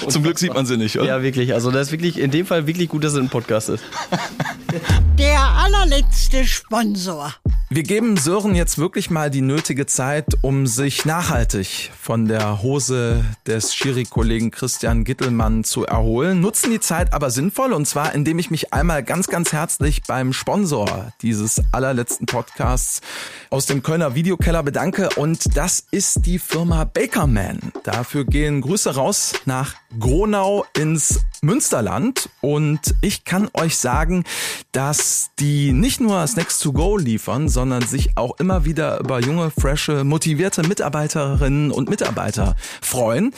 [0.08, 1.06] Zum Glück sieht man sie nicht, oder?
[1.06, 1.54] Ja, wirklich.
[1.54, 3.84] Also das ist wirklich in dem Fall wirklich gut, dass es ein Podcast ist.
[5.64, 7.32] Allerletzte Sponsor.
[7.70, 13.24] Wir geben Sören jetzt wirklich mal die nötige Zeit, um sich nachhaltig von der Hose
[13.46, 18.50] des Schiri-Kollegen Christian Gittelmann zu erholen, nutzen die Zeit aber sinnvoll und zwar indem ich
[18.50, 23.00] mich einmal ganz, ganz herzlich beim Sponsor dieses allerletzten Podcasts
[23.48, 27.72] aus dem Kölner Videokeller bedanke und das ist die Firma Bakerman.
[27.84, 34.24] Dafür gehen Grüße raus nach Gronau ins Münsterland und ich kann euch sagen,
[34.72, 39.50] dass die nicht nur Snacks to go liefern, sondern sich auch immer wieder über junge,
[39.50, 43.32] frische, motivierte Mitarbeiterinnen und Mitarbeiter freuen.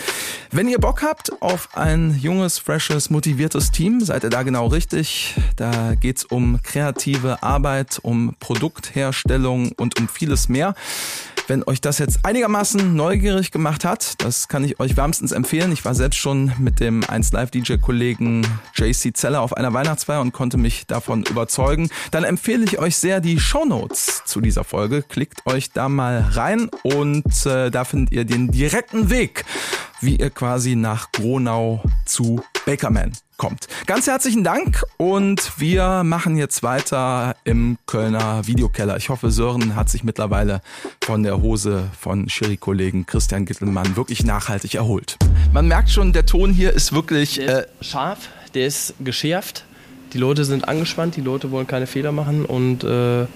[0.51, 5.35] Wenn ihr Bock habt auf ein junges, freshes, motiviertes Team, seid ihr da genau richtig.
[5.57, 10.75] Da geht's um kreative Arbeit, um Produktherstellung und um vieles mehr.
[11.47, 15.73] Wenn euch das jetzt einigermaßen neugierig gemacht hat, das kann ich euch wärmstens empfehlen.
[15.73, 20.23] Ich war selbst schon mit dem 1 Live DJ Kollegen JC Zeller auf einer Weihnachtsfeier
[20.23, 21.91] und konnte mich davon überzeugen.
[22.11, 25.03] Dann empfehle ich euch sehr die Show Notes zu dieser Folge.
[25.03, 29.45] Klickt euch da mal rein und äh, da findet ihr den direkten Weg,
[30.01, 33.67] wie ihr quasi nach Gronau zu Bakerman kommt.
[33.87, 38.97] Ganz herzlichen Dank und wir machen jetzt weiter im Kölner Videokeller.
[38.97, 40.61] Ich hoffe, Sören hat sich mittlerweile
[41.05, 45.19] von der Hose von Schiri-Kollegen Christian Gittelmann wirklich nachhaltig erholt.
[45.53, 47.35] Man merkt schon, der Ton hier ist wirklich...
[47.35, 49.65] Der Äh, ist scharf, der ist geschärft.
[50.13, 53.27] Die Leute sind angespannt, die Leute wollen keine Fehler machen und äh,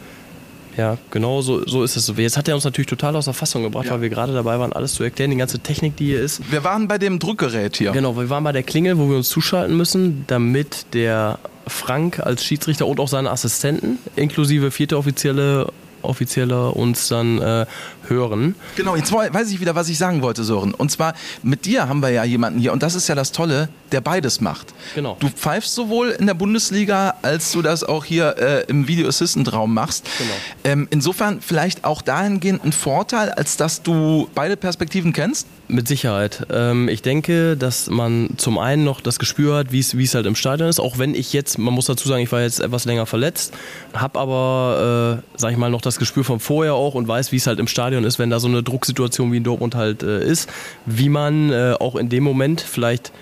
[0.78, 2.06] ja, genau so, so ist es.
[2.06, 2.14] so.
[2.14, 3.92] Jetzt hat er uns natürlich total aus der Fassung gebracht, Ja.
[3.92, 6.50] weil wir gerade dabei waren, alles zu erklären, die ganze Technik, die hier ist.
[6.50, 7.90] wir waren bei dem Druckgerät hier.
[7.92, 12.44] Genau, wir waren bei der Klingel, wo wir uns zuschalten müssen, damit der Frank als
[12.44, 15.70] Schiedsrichter und auch seine Assistenten, inklusive vierte Offizielle,
[16.02, 17.66] Offizielle uns dann äh,
[18.06, 18.54] hören.
[18.76, 20.74] Genau, jetzt wei- weiß ich wieder, was ich sagen wollte, Sören.
[20.74, 23.68] Und zwar, mit dir haben wir ja jemanden hier, und das ist ja das Tolle,
[23.92, 24.66] der beides macht.
[24.94, 25.16] Genau.
[25.20, 29.52] Du pfeifst sowohl in der Bundesliga, als du das auch hier äh, im Video Assistant
[29.52, 30.06] Raum machst.
[30.18, 30.30] Genau.
[30.64, 35.46] Ähm, insofern vielleicht auch dahingehend ein Vorteil, als dass du beide Perspektiven kennst.
[35.70, 36.46] Mit Sicherheit.
[36.50, 40.34] Ähm, ich denke, dass man zum einen noch das Gespür hat, wie es halt im
[40.34, 40.80] Stadion ist.
[40.80, 43.52] Auch wenn ich jetzt, man muss dazu sagen, ich war jetzt etwas länger verletzt,
[43.92, 47.36] habe aber, äh, sag ich mal, noch das Gespür von vorher auch und weiß, wie
[47.36, 50.24] es halt im Stadion ist, wenn da so eine Drucksituation wie in Dortmund halt äh,
[50.24, 50.48] ist,
[50.86, 53.12] wie man äh, auch in dem Moment vielleicht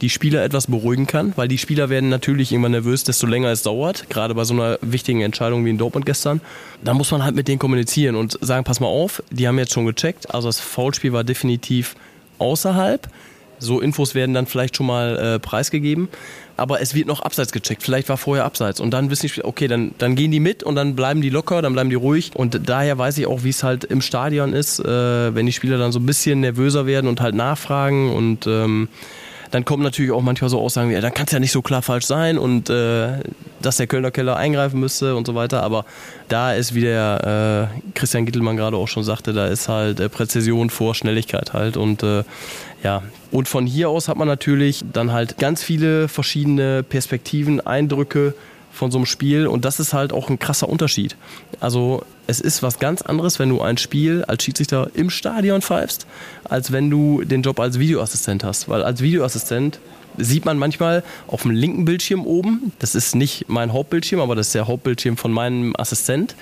[0.00, 3.62] die Spieler etwas beruhigen kann, weil die Spieler werden natürlich irgendwann nervös, desto länger es
[3.62, 6.40] dauert, gerade bei so einer wichtigen Entscheidung wie in Dortmund gestern.
[6.84, 9.72] Da muss man halt mit denen kommunizieren und sagen, pass mal auf, die haben jetzt
[9.72, 11.94] schon gecheckt, also das Foulspiel war definitiv
[12.38, 13.08] außerhalb.
[13.58, 16.08] So Infos werden dann vielleicht schon mal äh, preisgegeben,
[16.58, 17.82] aber es wird noch abseits gecheckt.
[17.82, 20.62] Vielleicht war vorher abseits und dann wissen die Spieler, okay, dann, dann gehen die mit
[20.62, 23.48] und dann bleiben die locker, dann bleiben die ruhig und daher weiß ich auch, wie
[23.48, 27.08] es halt im Stadion ist, äh, wenn die Spieler dann so ein bisschen nervöser werden
[27.08, 28.88] und halt nachfragen und ähm,
[29.50, 31.62] dann kommen natürlich auch manchmal so Aussagen wie, ja, dann kann es ja nicht so
[31.62, 33.20] klar falsch sein und äh,
[33.62, 35.62] dass der Kölner Keller eingreifen müsste und so weiter.
[35.62, 35.84] Aber
[36.28, 40.08] da ist, wie der äh, Christian Gittelmann gerade auch schon sagte, da ist halt äh,
[40.08, 42.24] Präzision vor Schnelligkeit halt und äh,
[42.82, 43.02] ja.
[43.32, 48.34] Und von hier aus hat man natürlich dann halt ganz viele verschiedene Perspektiven, Eindrücke
[48.76, 51.16] von so einem Spiel und das ist halt auch ein krasser Unterschied.
[51.60, 56.06] Also es ist was ganz anderes, wenn du ein Spiel als Schiedsrichter im Stadion pfeifst,
[56.44, 58.68] als wenn du den Job als Videoassistent hast.
[58.68, 59.80] Weil als Videoassistent
[60.18, 64.48] sieht man manchmal auf dem linken Bildschirm oben, das ist nicht mein Hauptbildschirm, aber das
[64.48, 66.34] ist der Hauptbildschirm von meinem Assistent,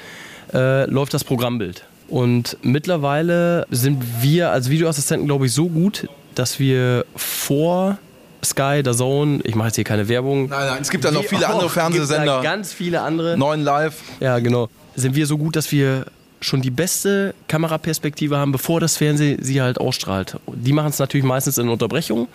[0.53, 1.85] äh, läuft das Programmbild.
[2.09, 7.99] Und mittlerweile sind wir als Videoassistenten, glaube ich, so gut, dass wir vor
[8.45, 10.49] Sky, der Zone, ich mache jetzt hier keine Werbung.
[10.49, 12.37] Nein, nein, es gibt ja noch viele andere Fernsehsender.
[12.37, 13.37] Da ganz viele andere.
[13.37, 13.97] Neun Live.
[14.21, 14.69] Ja, genau.
[14.95, 16.07] Sind wir so gut, dass wir
[16.45, 20.37] schon die beste Kameraperspektive haben, bevor das Fernsehen sie halt ausstrahlt.
[20.47, 22.29] Die machen es natürlich meistens in Unterbrechung.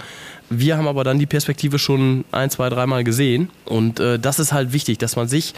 [0.49, 3.49] Wir haben aber dann die Perspektive schon ein, zwei, dreimal gesehen.
[3.65, 5.53] Und äh, das ist halt wichtig, dass man sich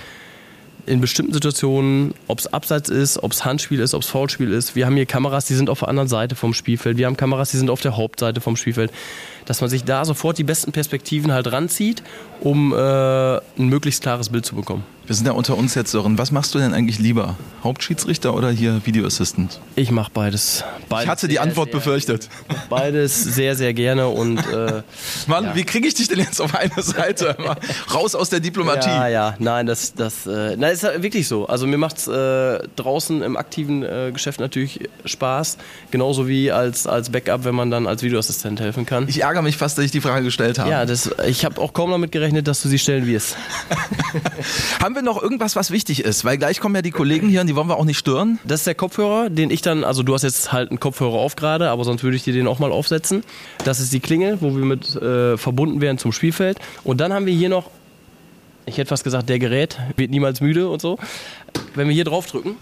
[0.86, 4.76] in bestimmten Situationen, ob es Abseits ist, ob es Handspiel ist, ob es Foulspiel ist.
[4.76, 6.98] Wir haben hier Kameras, die sind auf der anderen Seite vom Spielfeld.
[6.98, 8.92] Wir haben Kameras, die sind auf der Hauptseite vom Spielfeld.
[9.46, 12.04] Dass man sich da sofort die besten Perspektiven halt ranzieht,
[12.42, 14.84] um äh, ein möglichst klares Bild zu bekommen.
[15.08, 16.18] Wir sind ja unter uns jetzt, Sören.
[16.18, 17.36] Was machst du denn eigentlich lieber?
[17.64, 19.60] Hauptschiedsrichter oder hier Video Assistant?
[19.76, 20.64] Ich mache beides.
[20.88, 21.04] beides.
[21.04, 22.30] Ich hatte die sehr, Antwort sehr, befürchtet.
[22.70, 24.84] Beides sehr, sehr gerne und äh,
[25.28, 25.56] Mann, Ja.
[25.56, 27.36] wie kriege ich dich denn jetzt auf eine Seite?
[27.94, 28.90] Raus aus der Diplomatie.
[28.90, 31.46] Ja, ja, nein, das, das, äh, nein, ist halt wirklich so.
[31.48, 35.58] Also mir macht's äh, draußen im aktiven äh, Geschäft natürlich Spaß,
[35.90, 39.08] genauso wie als, als Backup, wenn man dann als Videoassistent helfen kann.
[39.10, 40.70] Ich ärgere mich fast, dass ich die Frage gestellt habe.
[40.70, 43.38] ja, das, ich habe auch kaum damit gerechnet, dass du sie stellen wirst.
[44.82, 46.26] Haben wir noch irgendwas, was wichtig ist?
[46.26, 48.40] Weil gleich kommen ja die Kollegen hier und die wollen wir auch nicht stören.
[48.44, 51.38] Das ist der Kopfhörer, den ich dann, also du hast jetzt halt einen Kopfhörer auf
[51.38, 53.24] gerade, aber sonst würde ich dir den auch mal aufsetzen.
[53.64, 56.60] Das ist die Klingel, wo wir mit äh, verbunden werden zum Spielfeld.
[56.84, 57.70] Und dann haben wir hier noch,
[58.66, 61.00] ich hätte fast gesagt, der Gerät, wird niemals müde und so.
[61.74, 62.58] Wenn wir hier draufdrücken,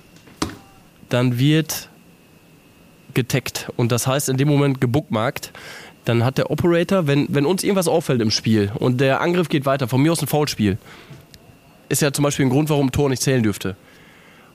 [1.09, 1.89] dann wird
[3.15, 5.51] getaggt und das heißt in dem Moment gebookmarkt.
[6.05, 9.65] Dann hat der Operator, wenn, wenn uns irgendwas auffällt im Spiel und der Angriff geht
[9.65, 10.77] weiter, von mir aus ein Foulspiel,
[11.89, 13.75] ist ja zum Beispiel ein Grund, warum ein Tor nicht zählen dürfte.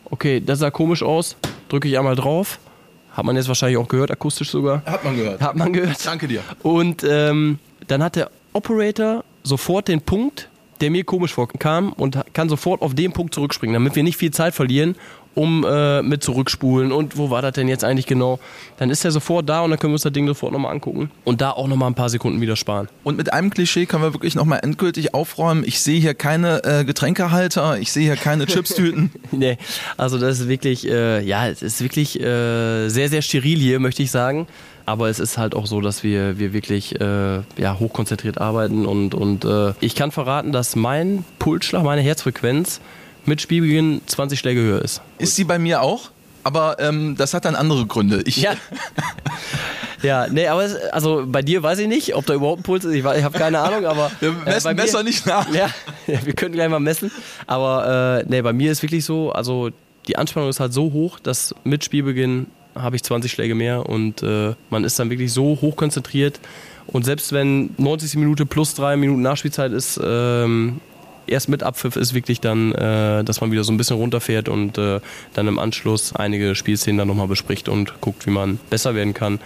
[0.06, 1.36] Okay, das sah komisch aus.
[1.68, 2.58] Drücke ich einmal drauf.
[3.12, 4.82] Hat man jetzt wahrscheinlich auch gehört, akustisch sogar.
[4.84, 5.40] Hat man gehört.
[5.40, 6.04] Hat man gehört.
[6.04, 6.42] Danke dir.
[6.62, 10.48] Und ähm, dann hat der Operator sofort den Punkt,
[10.80, 14.32] der mir komisch vorkam, und kann sofort auf den Punkt zurückspringen, damit wir nicht viel
[14.32, 14.96] Zeit verlieren,
[15.34, 18.38] um äh, mit zurückspulen und wo war das denn jetzt eigentlich genau.
[18.76, 21.10] Dann ist er sofort da und dann können wir uns das Ding sofort nochmal angucken
[21.24, 22.88] und da auch nochmal ein paar Sekunden wieder sparen.
[23.02, 25.64] Und mit einem Klischee können wir wirklich nochmal endgültig aufräumen.
[25.66, 29.10] Ich sehe hier keine äh, Getränkehalter, ich sehe hier keine Chipstüten.
[29.30, 29.58] Nee,
[29.96, 34.02] also das ist wirklich, äh, ja, es ist wirklich äh, sehr, sehr steril hier, möchte
[34.02, 34.46] ich sagen.
[34.86, 39.14] Aber es ist halt auch so, dass wir, wir wirklich äh, ja, hochkonzentriert arbeiten und,
[39.14, 42.80] und äh, ich kann verraten, dass mein Pulsschlag, meine Herzfrequenz
[43.26, 45.00] mit Spielbeginn 20 Schläge höher ist.
[45.18, 46.10] Ist sie bei mir auch?
[46.42, 48.22] Aber ähm, das hat dann andere Gründe.
[48.26, 48.52] Ich, Ja.
[50.02, 52.84] ja, nee, aber es, also bei dir weiß ich nicht, ob da überhaupt ein Puls
[52.84, 52.92] ist.
[52.92, 54.10] Ich, ich habe keine Ahnung, aber.
[54.20, 55.52] Wir äh, messen mir- besser nicht nach.
[55.54, 55.68] Ja,
[56.06, 57.10] ja, wir können gleich mal messen.
[57.46, 59.70] Aber äh, nee, bei mir ist wirklich so, also
[60.06, 64.22] die Anspannung ist halt so hoch, dass mit Spielbeginn habe ich 20 Schläge mehr und
[64.22, 66.40] äh, man ist dann wirklich so hoch konzentriert.
[66.86, 68.16] Und selbst wenn 90.
[68.16, 70.80] Minute plus drei Minuten Nachspielzeit ist, ähm,
[71.26, 74.78] erst mit Abpfiff ist wirklich dann, äh, dass man wieder so ein bisschen runterfährt und
[74.78, 75.00] äh,
[75.34, 79.40] dann im Anschluss einige Spielszenen dann nochmal bespricht und guckt, wie man besser werden kann,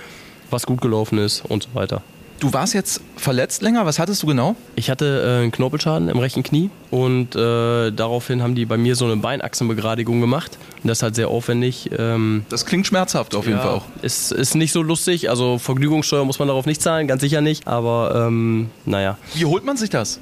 [0.50, 2.02] was gut gelaufen ist und so weiter.
[2.40, 3.84] Du warst jetzt verletzt länger.
[3.84, 4.54] Was hattest du genau?
[4.76, 8.94] Ich hatte äh, einen Knorpelschaden im rechten Knie und äh, daraufhin haben die bei mir
[8.94, 10.56] so eine Beinachsenbegradigung gemacht.
[10.80, 11.90] Und das ist halt sehr aufwendig.
[11.98, 13.84] Ähm, Das klingt schmerzhaft auf jeden ja, Fall auch.
[14.02, 15.30] Ist, ist nicht so lustig.
[15.30, 17.66] Also Vergnügungssteuer muss man darauf nicht zahlen, ganz sicher nicht.
[17.66, 20.20] Aber ähm, naja, Wie holt man sich das?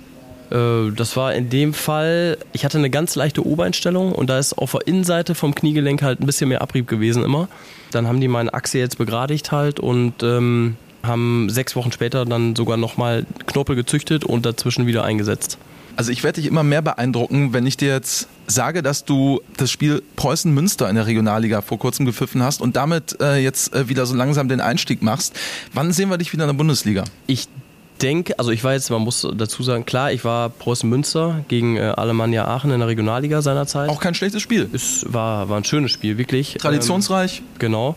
[0.50, 4.56] Äh, das war in dem Fall, ich hatte eine ganz leichte Obereinstellung und da ist
[4.58, 7.48] auf der Innenseite vom Kniegelenk halt ein bisschen mehr Abrieb gewesen immer.
[7.90, 12.56] Dann haben die meine Achse jetzt begradigt halt und ähm, haben sechs Wochen später dann
[12.56, 15.58] sogar nochmal Knorpel gezüchtet und dazwischen wieder eingesetzt.
[15.96, 19.70] Also ich werde dich immer mehr beeindrucken, wenn ich dir jetzt sage, dass du das
[19.70, 24.04] Spiel Preußen-Münster in der Regionalliga vor kurzem gepfiffen hast und damit äh, jetzt äh, wieder
[24.04, 25.34] so langsam den Einstieg machst.
[25.72, 27.04] Wann sehen wir dich wieder in der Bundesliga?
[27.26, 27.48] Ich
[28.02, 31.76] denke, also ich war jetzt, man muss dazu sagen, klar, ich war Preußen Münster gegen
[31.76, 33.88] äh, Alemannia Aachen in der Regionalliga seinerzeit.
[33.88, 34.68] Auch kein schlechtes Spiel.
[34.72, 36.54] Es war, war ein schönes Spiel, wirklich.
[36.60, 37.40] Traditionsreich.
[37.40, 37.96] Ähm, genau.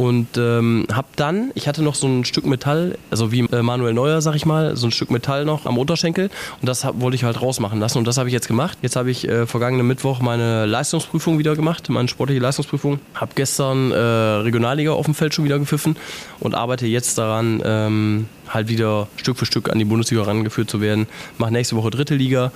[0.00, 3.92] Und ähm, hab dann, ich hatte noch so ein Stück Metall, also wie äh, Manuel
[3.92, 6.30] Neuer, sag ich mal, so ein Stück Metall noch am Unterschenkel.
[6.62, 7.98] Und das hab, wollte ich halt rausmachen lassen.
[7.98, 8.78] Und das habe ich jetzt gemacht.
[8.80, 12.98] Jetzt habe ich äh, vergangenen Mittwoch meine Leistungsprüfung wieder gemacht, meine sportliche Leistungsprüfung.
[13.14, 15.96] Hab gestern äh, Regionalliga auf dem Feld schon wieder gepfiffen
[16.38, 20.80] und arbeite jetzt daran, ähm, halt wieder Stück für Stück an die Bundesliga rangeführt zu
[20.80, 21.08] werden.
[21.36, 22.52] Mach nächste Woche dritte Liga.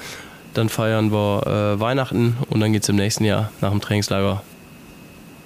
[0.54, 4.42] Dann feiern wir äh, Weihnachten und dann geht es im nächsten Jahr nach dem Trainingslager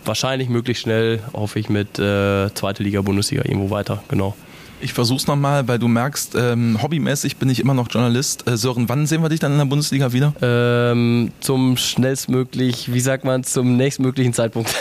[0.09, 4.03] wahrscheinlich möglichst schnell, hoffe ich, mit äh, zweite Liga, Bundesliga irgendwo weiter.
[4.09, 4.35] Genau.
[4.81, 8.49] Ich versuch's nochmal, weil du merkst, ähm, hobbymäßig bin ich immer noch Journalist.
[8.49, 10.33] Äh, Sören, wann sehen wir dich dann in der Bundesliga wieder?
[10.41, 14.75] Ähm, zum schnellstmöglich, wie sagt man, zum nächstmöglichen Zeitpunkt.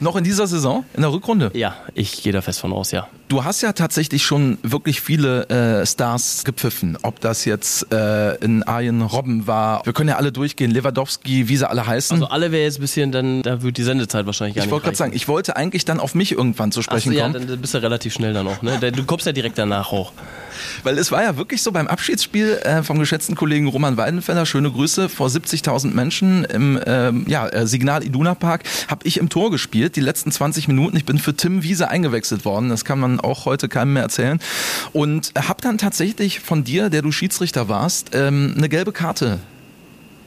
[0.00, 1.50] Noch in dieser Saison, in der Rückrunde?
[1.54, 3.08] ja, ich gehe da fest von aus, ja.
[3.28, 6.96] Du hast ja tatsächlich schon wirklich viele äh, Stars gepfiffen.
[7.02, 11.56] Ob das jetzt äh, in Arjen Robben war, wir können ja alle durchgehen, Lewandowski, wie
[11.56, 12.14] sie alle heißen.
[12.14, 14.84] Also alle wäre jetzt ein bisschen, dann da wird die Sendezeit wahrscheinlich gar ich wollte
[14.84, 17.48] gerade sagen, ich wollte eigentlich dann auf mich irgendwann zu sprechen so, ja, kommen.
[17.48, 18.62] dann bist du relativ schnell dann auch.
[18.62, 18.78] Ne?
[18.96, 20.12] Du kommst ja direkt danach auch.
[20.82, 24.70] Weil es war ja wirklich so beim Abschiedsspiel äh, vom geschätzten Kollegen Roman Weidenfeller, schöne
[24.70, 29.50] Grüße, vor 70.000 Menschen im ähm, ja, äh, Signal Iduna Park, habe ich im Tor
[29.50, 30.96] gespielt, die letzten 20 Minuten.
[30.96, 34.40] Ich bin für Tim Wiese eingewechselt worden, das kann man auch heute keinem mehr erzählen.
[34.92, 39.38] Und habe dann tatsächlich von dir, der du Schiedsrichter warst, ähm, eine gelbe Karte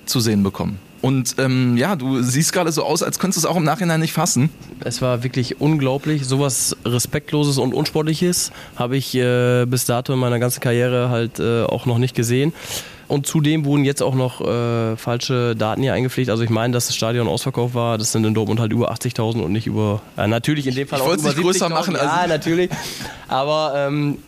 [0.05, 0.79] zu sehen bekommen.
[1.01, 4.01] Und ähm, ja, du siehst gerade so aus, als könntest du es auch im Nachhinein
[4.01, 4.49] nicht fassen.
[4.81, 6.25] Es war wirklich unglaublich.
[6.25, 11.63] Sowas Respektloses und Unsportliches habe ich äh, bis dato in meiner ganzen Karriere halt äh,
[11.63, 12.53] auch noch nicht gesehen.
[13.07, 16.29] Und zudem wurden jetzt auch noch äh, falsche Daten hier eingepflegt.
[16.29, 17.97] Also ich meine, dass das Stadion ausverkauft war.
[17.97, 20.99] Das sind in Dortmund halt über 80.000 und nicht über, äh, natürlich in dem Fall
[20.99, 21.69] Ich auch über nicht größer 70.000.
[21.69, 22.69] machen, also- Ja, natürlich.
[23.27, 24.19] Aber ähm,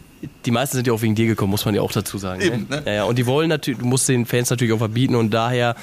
[0.45, 2.41] die meisten sind ja auch wegen dir gekommen, muss man ja auch dazu sagen.
[2.41, 2.83] Eben, ne?
[2.85, 3.03] Ja, ja.
[3.05, 5.75] Und die wollen natürlich, du musst den Fans natürlich auch verbieten und daher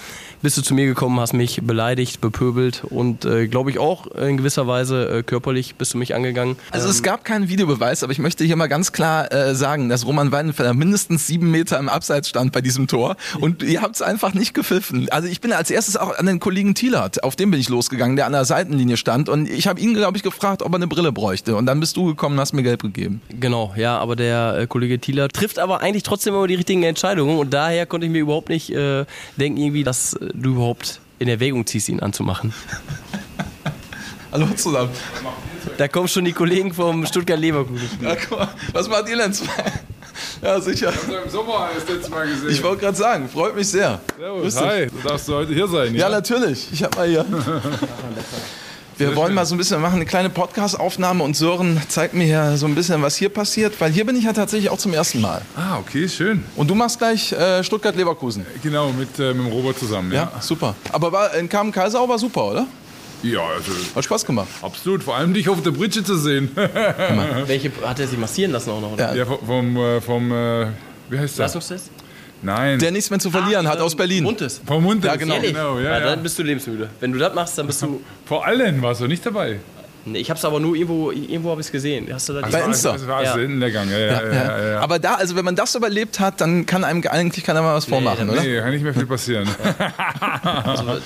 [0.43, 4.37] bist du zu mir gekommen, hast mich beleidigt, bepöbelt und äh, glaube ich auch in
[4.37, 6.57] gewisser Weise äh, körperlich bist du mich angegangen.
[6.71, 10.07] Also es gab keinen Videobeweis, aber ich möchte hier mal ganz klar äh, sagen, dass
[10.07, 14.03] Roman Weidenfeller mindestens sieben Meter im Abseits stand bei diesem Tor und ihr habt es
[14.03, 15.09] einfach nicht gepfiffen.
[15.11, 18.17] Also ich bin als erstes auch an den Kollegen Thielert, auf den bin ich losgegangen,
[18.17, 20.87] der an der Seitenlinie stand und ich habe ihn, glaube ich, gefragt, ob er eine
[20.87, 23.21] Brille bräuchte und dann bist du gekommen und hast mir gelb gegeben.
[23.29, 27.39] Genau, ja, aber der äh, Kollege Thieler trifft aber eigentlich trotzdem immer die richtigen Entscheidungen
[27.39, 29.05] und daher konnte ich mir überhaupt nicht äh,
[29.37, 32.53] denken, irgendwie, dass äh, du überhaupt in Erwägung ziehst, ihn anzumachen.
[34.33, 34.91] Hallo zusammen.
[35.79, 37.89] Da kommen schon die Kollegen vom Stuttgart Leverkusen.
[38.03, 39.53] Ja, guck mal, was macht ihr denn zwei?
[40.43, 40.93] Ja, sicher.
[41.25, 42.51] Im Sommer das letzte Mal gesehen.
[42.51, 44.01] Ich wollte gerade sagen, freut mich sehr.
[44.19, 46.09] Servus, hi, du darfst du heute hier sein, Ja, ja?
[46.11, 46.69] natürlich.
[46.73, 47.25] Ich habe mal hier.
[48.99, 52.57] Wir wollen mal so ein bisschen machen eine kleine Podcast-Aufnahme und Sören zeigt mir hier
[52.57, 55.21] so ein bisschen, was hier passiert, weil hier bin ich ja tatsächlich auch zum ersten
[55.21, 55.41] Mal.
[55.57, 56.43] Ah, okay, schön.
[56.57, 58.45] Und du machst gleich äh, Stuttgart-Leverkusen.
[58.63, 60.41] Genau, mit, äh, mit dem Robert zusammen, Ja, ja?
[60.43, 60.75] super.
[60.91, 62.67] Aber war, in Kamen Kaiserau war super, oder?
[63.23, 64.49] Ja, also Hat Spaß gemacht.
[64.63, 65.03] absolut.
[65.05, 66.51] Vor allem dich auf der Britsche zu sehen.
[67.47, 68.93] Welche hat er sich massieren lassen auch noch?
[68.93, 69.15] Oder?
[69.15, 69.25] Ja.
[69.25, 70.67] ja, vom, vom, äh, vom äh,
[71.09, 71.45] wie heißt der?
[71.47, 71.91] Leistungstest?
[72.43, 74.25] Nein, Der nichts mehr zu verlieren hat aus Berlin.
[74.25, 74.61] Montes.
[74.65, 75.05] vom Mund.
[75.05, 75.41] Ja, genau.
[75.41, 76.05] Genau ja, ja, ja.
[76.07, 76.89] dann bist du lebensmüde.
[77.01, 78.01] Wenn du das machst, dann bist du.
[78.27, 79.59] Vor allen warst du nicht dabei.
[80.05, 82.09] Nee, ich hab's aber nur irgendwo, irgendwo habe ich es gesehen.
[82.11, 82.93] Hast du da die Bei Insta.
[82.93, 83.37] Das war Ja.
[83.37, 83.45] ja.
[83.45, 84.33] Lehrgang, ja, ja, ja.
[84.33, 87.61] ja, ja, Aber da, also wenn man das überlebt hat, dann kann einem eigentlich keiner
[87.61, 88.43] mal was vormachen, dann- oder?
[88.43, 89.47] Nee, kann nicht mehr viel passieren.
[90.43, 90.99] Also,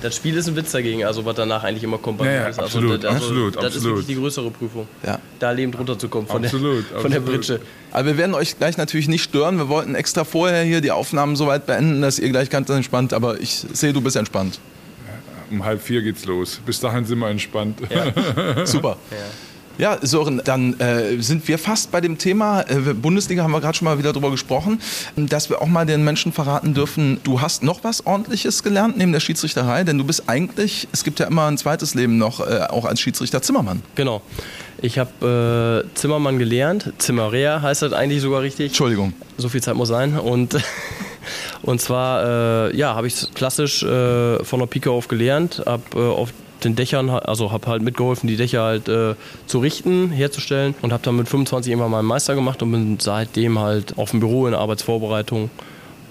[0.00, 2.20] Das Spiel ist ein Witz dagegen, also was danach eigentlich immer kommt.
[2.20, 2.58] Ja, ja, ist.
[2.58, 3.96] also, absolut, das, also, absolut, Das ist absolut.
[3.98, 4.88] wirklich die größere Prüfung.
[5.04, 5.18] Ja.
[5.38, 7.40] Da lebend runterzukommen von Absolut, der, von der absolut.
[7.40, 7.60] Britsche.
[7.90, 9.58] Aber wir werden euch gleich natürlich nicht stören.
[9.58, 13.12] Wir wollten extra vorher hier die Aufnahmen so weit beenden, dass ihr gleich ganz entspannt,
[13.12, 14.58] aber ich sehe, du bist entspannt.
[15.50, 16.60] Um halb vier geht's los.
[16.64, 17.78] Bis dahin sind wir entspannt.
[18.64, 18.96] Super.
[19.82, 23.76] Ja, Sören, dann äh, sind wir fast bei dem Thema, äh, Bundesliga haben wir gerade
[23.76, 24.80] schon mal wieder drüber gesprochen,
[25.16, 29.10] dass wir auch mal den Menschen verraten dürfen, du hast noch was ordentliches gelernt neben
[29.10, 32.60] der Schiedsrichterei, denn du bist eigentlich, es gibt ja immer ein zweites Leben noch, äh,
[32.68, 33.82] auch als Schiedsrichter Zimmermann.
[33.96, 34.22] Genau.
[34.80, 36.92] Ich habe äh, Zimmermann gelernt.
[36.98, 38.68] Zimmerer heißt das eigentlich sogar richtig.
[38.68, 39.14] Entschuldigung.
[39.36, 40.16] So viel Zeit muss sein.
[40.16, 40.58] Und,
[41.62, 45.98] und zwar, äh, ja, habe ich klassisch äh, von der Pike auf gelernt, habe äh,
[45.98, 46.32] auf
[46.64, 49.14] den Dächern, also habe halt mitgeholfen, die Dächer halt äh,
[49.46, 53.58] zu richten, herzustellen und habe dann mit 25 irgendwann meinen Meister gemacht und bin seitdem
[53.58, 55.50] halt auf dem Büro in Arbeitsvorbereitung,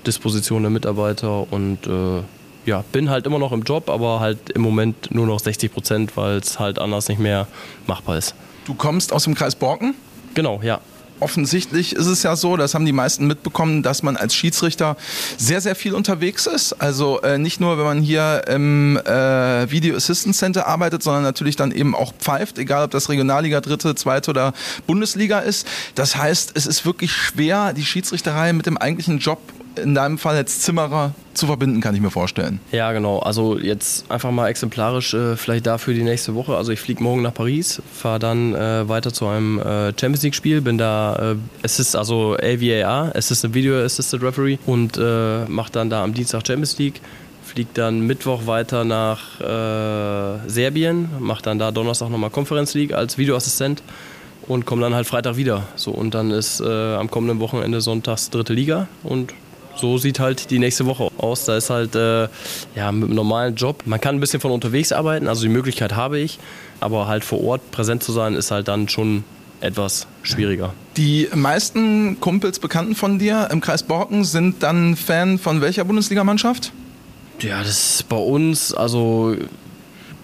[0.05, 2.23] Disposition der Mitarbeiter und äh,
[2.65, 6.17] ja, bin halt immer noch im Job, aber halt im Moment nur noch 60 Prozent,
[6.17, 7.47] weil es halt anders nicht mehr
[7.87, 8.35] machbar ist.
[8.65, 9.95] Du kommst aus dem Kreis Borken.
[10.33, 10.79] Genau, ja.
[11.21, 14.97] Offensichtlich ist es ja so, das haben die meisten mitbekommen, dass man als Schiedsrichter
[15.37, 16.73] sehr, sehr viel unterwegs ist.
[16.81, 21.55] Also äh, nicht nur, wenn man hier im äh, Video Assistance Center arbeitet, sondern natürlich
[21.55, 24.53] dann eben auch pfeift, egal ob das Regionalliga, dritte, zweite oder
[24.87, 25.67] Bundesliga ist.
[25.93, 29.39] Das heißt, es ist wirklich schwer, die Schiedsrichterei mit dem eigentlichen Job,
[29.75, 32.59] in deinem Fall als Zimmerer, zu verbinden, kann ich mir vorstellen.
[32.71, 33.19] Ja, genau.
[33.19, 36.57] Also jetzt einfach mal exemplarisch äh, vielleicht dafür die nächste Woche.
[36.57, 40.35] Also ich fliege morgen nach Paris, fahre dann äh, weiter zu einem äh, Champions League
[40.35, 45.89] Spiel, bin da äh, Assist, also LVAR, Assistant Video Assistant Referee und äh, mache dann
[45.89, 46.99] da am Dienstag Champions League.
[47.45, 53.17] Fliegt dann Mittwoch weiter nach äh, Serbien, mache dann da Donnerstag nochmal Conference League als
[53.17, 53.83] Videoassistent
[54.47, 55.63] und komme dann halt Freitag wieder.
[55.75, 59.33] So und dann ist am kommenden Wochenende Sonntags dritte Liga und
[59.81, 61.45] so sieht halt die nächste Woche aus.
[61.45, 62.29] Da ist halt äh,
[62.75, 63.83] ja, mit einem normalen Job.
[63.85, 66.39] Man kann ein bisschen von unterwegs arbeiten, also die Möglichkeit habe ich,
[66.79, 69.23] aber halt vor Ort präsent zu sein, ist halt dann schon
[69.59, 70.73] etwas schwieriger.
[70.97, 76.71] Die meisten Kumpels, Bekannten von dir im Kreis Borken sind dann Fan von welcher Bundesligamannschaft?
[77.39, 79.35] Ja, das ist bei uns, also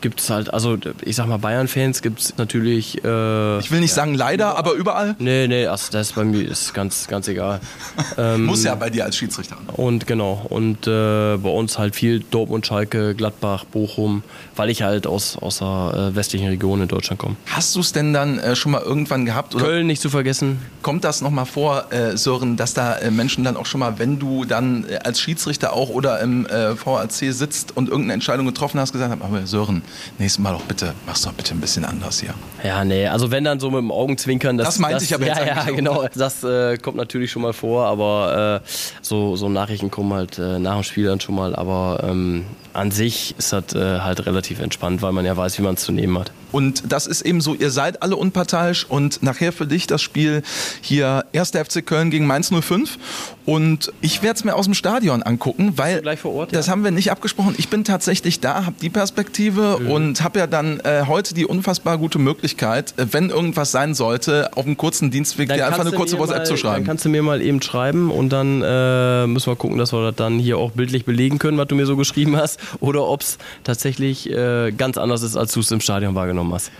[0.01, 3.03] gibt es halt, also ich sag mal, Bayern-Fans gibt es natürlich.
[3.03, 5.15] Äh, Ich will nicht sagen leider, aber überall.
[5.19, 7.59] nee, nee, also das ist bei mir ist ganz, ganz egal.
[8.17, 9.57] ähm, Muss ja bei dir als Schiedsrichter.
[9.73, 14.23] Und genau, und äh, bei uns halt viel Dortmund, Schalke, Gladbach, Bochum,
[14.55, 17.35] weil ich halt aus, aus der äh, westlichen Region in Deutschland komme.
[17.47, 20.59] Hast du es denn dann äh, schon mal irgendwann gehabt oder Köln nicht zu vergessen.
[20.81, 24.45] kommt das nochmal vor, äh, Sören, dass da Menschen dann auch schon mal, wenn du
[24.45, 29.21] dann als Schiedsrichter auch oder im VAC sitzt und irgendeine Entscheidung getroffen hast, gesagt haben,
[29.21, 29.81] aber Sören,
[30.17, 32.33] nächstes Mal doch bitte, mach's doch bitte ein bisschen anders hier.
[32.63, 34.57] Ja, nee, also wenn dann so mit dem Augenzwinkern.
[34.57, 35.65] Das, Das meinte ich aber jetzt Ja, ja, auch.
[35.67, 36.05] genau.
[36.15, 38.67] Das äh, kommt natürlich schon mal vor, aber äh,
[39.01, 41.55] so, so Nachrichten kommen halt äh, nach dem Spiel dann schon mal.
[41.55, 45.61] Aber ähm, an sich ist das äh, halt relativ entspannt, weil man ja weiß, wie
[45.63, 46.31] man es zu nehmen hat.
[46.51, 50.43] Und das ist eben so, ihr seid alle unparteiisch und nachher für dich das Spiel
[50.81, 51.51] hier 1.
[51.51, 52.97] FC Köln gegen Mainz 05
[53.45, 56.71] und ich werde es mir aus dem Stadion angucken, weil gleich vor Ort, das ja?
[56.71, 57.55] haben wir nicht abgesprochen.
[57.57, 59.91] Ich bin tatsächlich da, habe die Perspektive Mhm.
[59.91, 64.49] und habe ja dann äh, heute die unfassbar gute Möglichkeit, äh, wenn irgendwas sein sollte,
[64.55, 66.85] auf einem kurzen Dienstweg dir einfach eine kurze WhatsApp mal, zu Dann schreiben.
[66.85, 70.15] kannst du mir mal eben schreiben und dann äh, müssen wir gucken, dass wir das
[70.15, 72.59] dann hier auch bildlich belegen können, was du mir so geschrieben hast.
[72.79, 76.71] Oder ob es tatsächlich äh, ganz anders ist, als du es im Stadion wahrgenommen hast.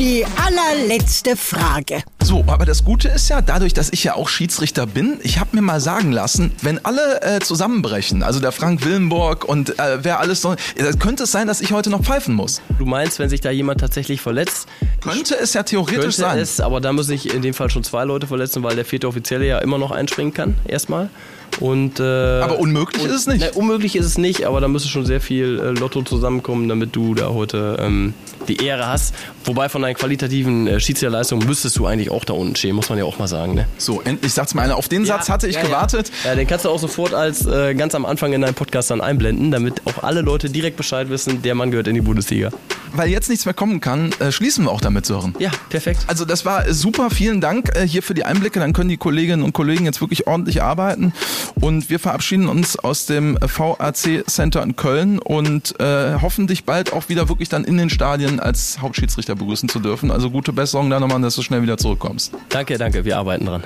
[0.00, 2.02] Die allerletzte Frage.
[2.22, 5.54] So, aber das Gute ist ja, dadurch, dass ich ja auch Schiedsrichter bin, ich habe
[5.54, 10.20] mir mal sagen lassen, wenn alle äh, zusammenbrechen, also der Frank Willenborg und äh, wer
[10.20, 10.56] alles so, äh,
[10.98, 12.62] könnte es sein, dass ich heute noch pfeifen muss.
[12.78, 14.68] Du meinst, wenn sich da jemand tatsächlich verletzt,
[15.02, 16.38] Könnte es ja theoretisch könnte sein.
[16.38, 19.06] es, aber da muss ich in dem Fall schon zwei Leute verletzen, weil der vierte
[19.06, 21.10] Offizielle ja immer noch einspringen kann, erstmal.
[21.58, 22.02] Und, äh,
[22.40, 23.40] Aber unmöglich ist es nicht.
[23.40, 26.94] Ne, unmöglich ist es nicht, aber da müsste schon sehr viel äh, Lotto zusammenkommen, damit
[26.94, 28.14] du da heute ähm,
[28.48, 29.14] die Ehre hast.
[29.44, 32.98] Wobei von deinen qualitativen äh, Schiedsrichterleistungen müsstest du eigentlich auch da unten stehen, muss man
[32.98, 33.54] ja auch mal sagen.
[33.54, 33.66] Ne?
[33.78, 34.76] So, endlich sagt's mir einer.
[34.76, 36.10] Auf den Satz hatte ich ja, gewartet.
[36.24, 36.30] Ja.
[36.30, 39.00] ja, den kannst du auch sofort als äh, ganz am Anfang in deinem Podcast dann
[39.00, 42.50] einblenden, damit auch alle Leute direkt Bescheid wissen, der Mann gehört in die Bundesliga.
[42.92, 45.34] Weil jetzt nichts mehr kommen kann, äh, schließen wir auch damit, Sören.
[45.38, 46.00] Ja, perfekt.
[46.08, 48.58] Also das war super, vielen Dank äh, hier für die Einblicke.
[48.58, 51.12] Dann können die Kolleginnen und Kollegen jetzt wirklich ordentlich arbeiten.
[51.60, 56.92] Und wir verabschieden uns aus dem VAC Center in Köln und äh, hoffen dich bald
[56.92, 60.10] auch wieder wirklich dann in den Stadien als Hauptschiedsrichter begrüßen zu dürfen.
[60.10, 62.32] Also gute Besserung da nochmal, dass du schnell wieder zurückkommst.
[62.48, 63.64] Danke, danke, wir arbeiten dran.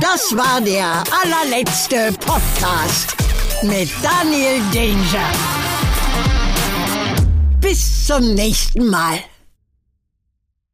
[0.00, 3.14] Das war der allerletzte Podcast
[3.62, 5.30] mit Daniel Danger.
[7.60, 9.18] Bis zum nächsten Mal.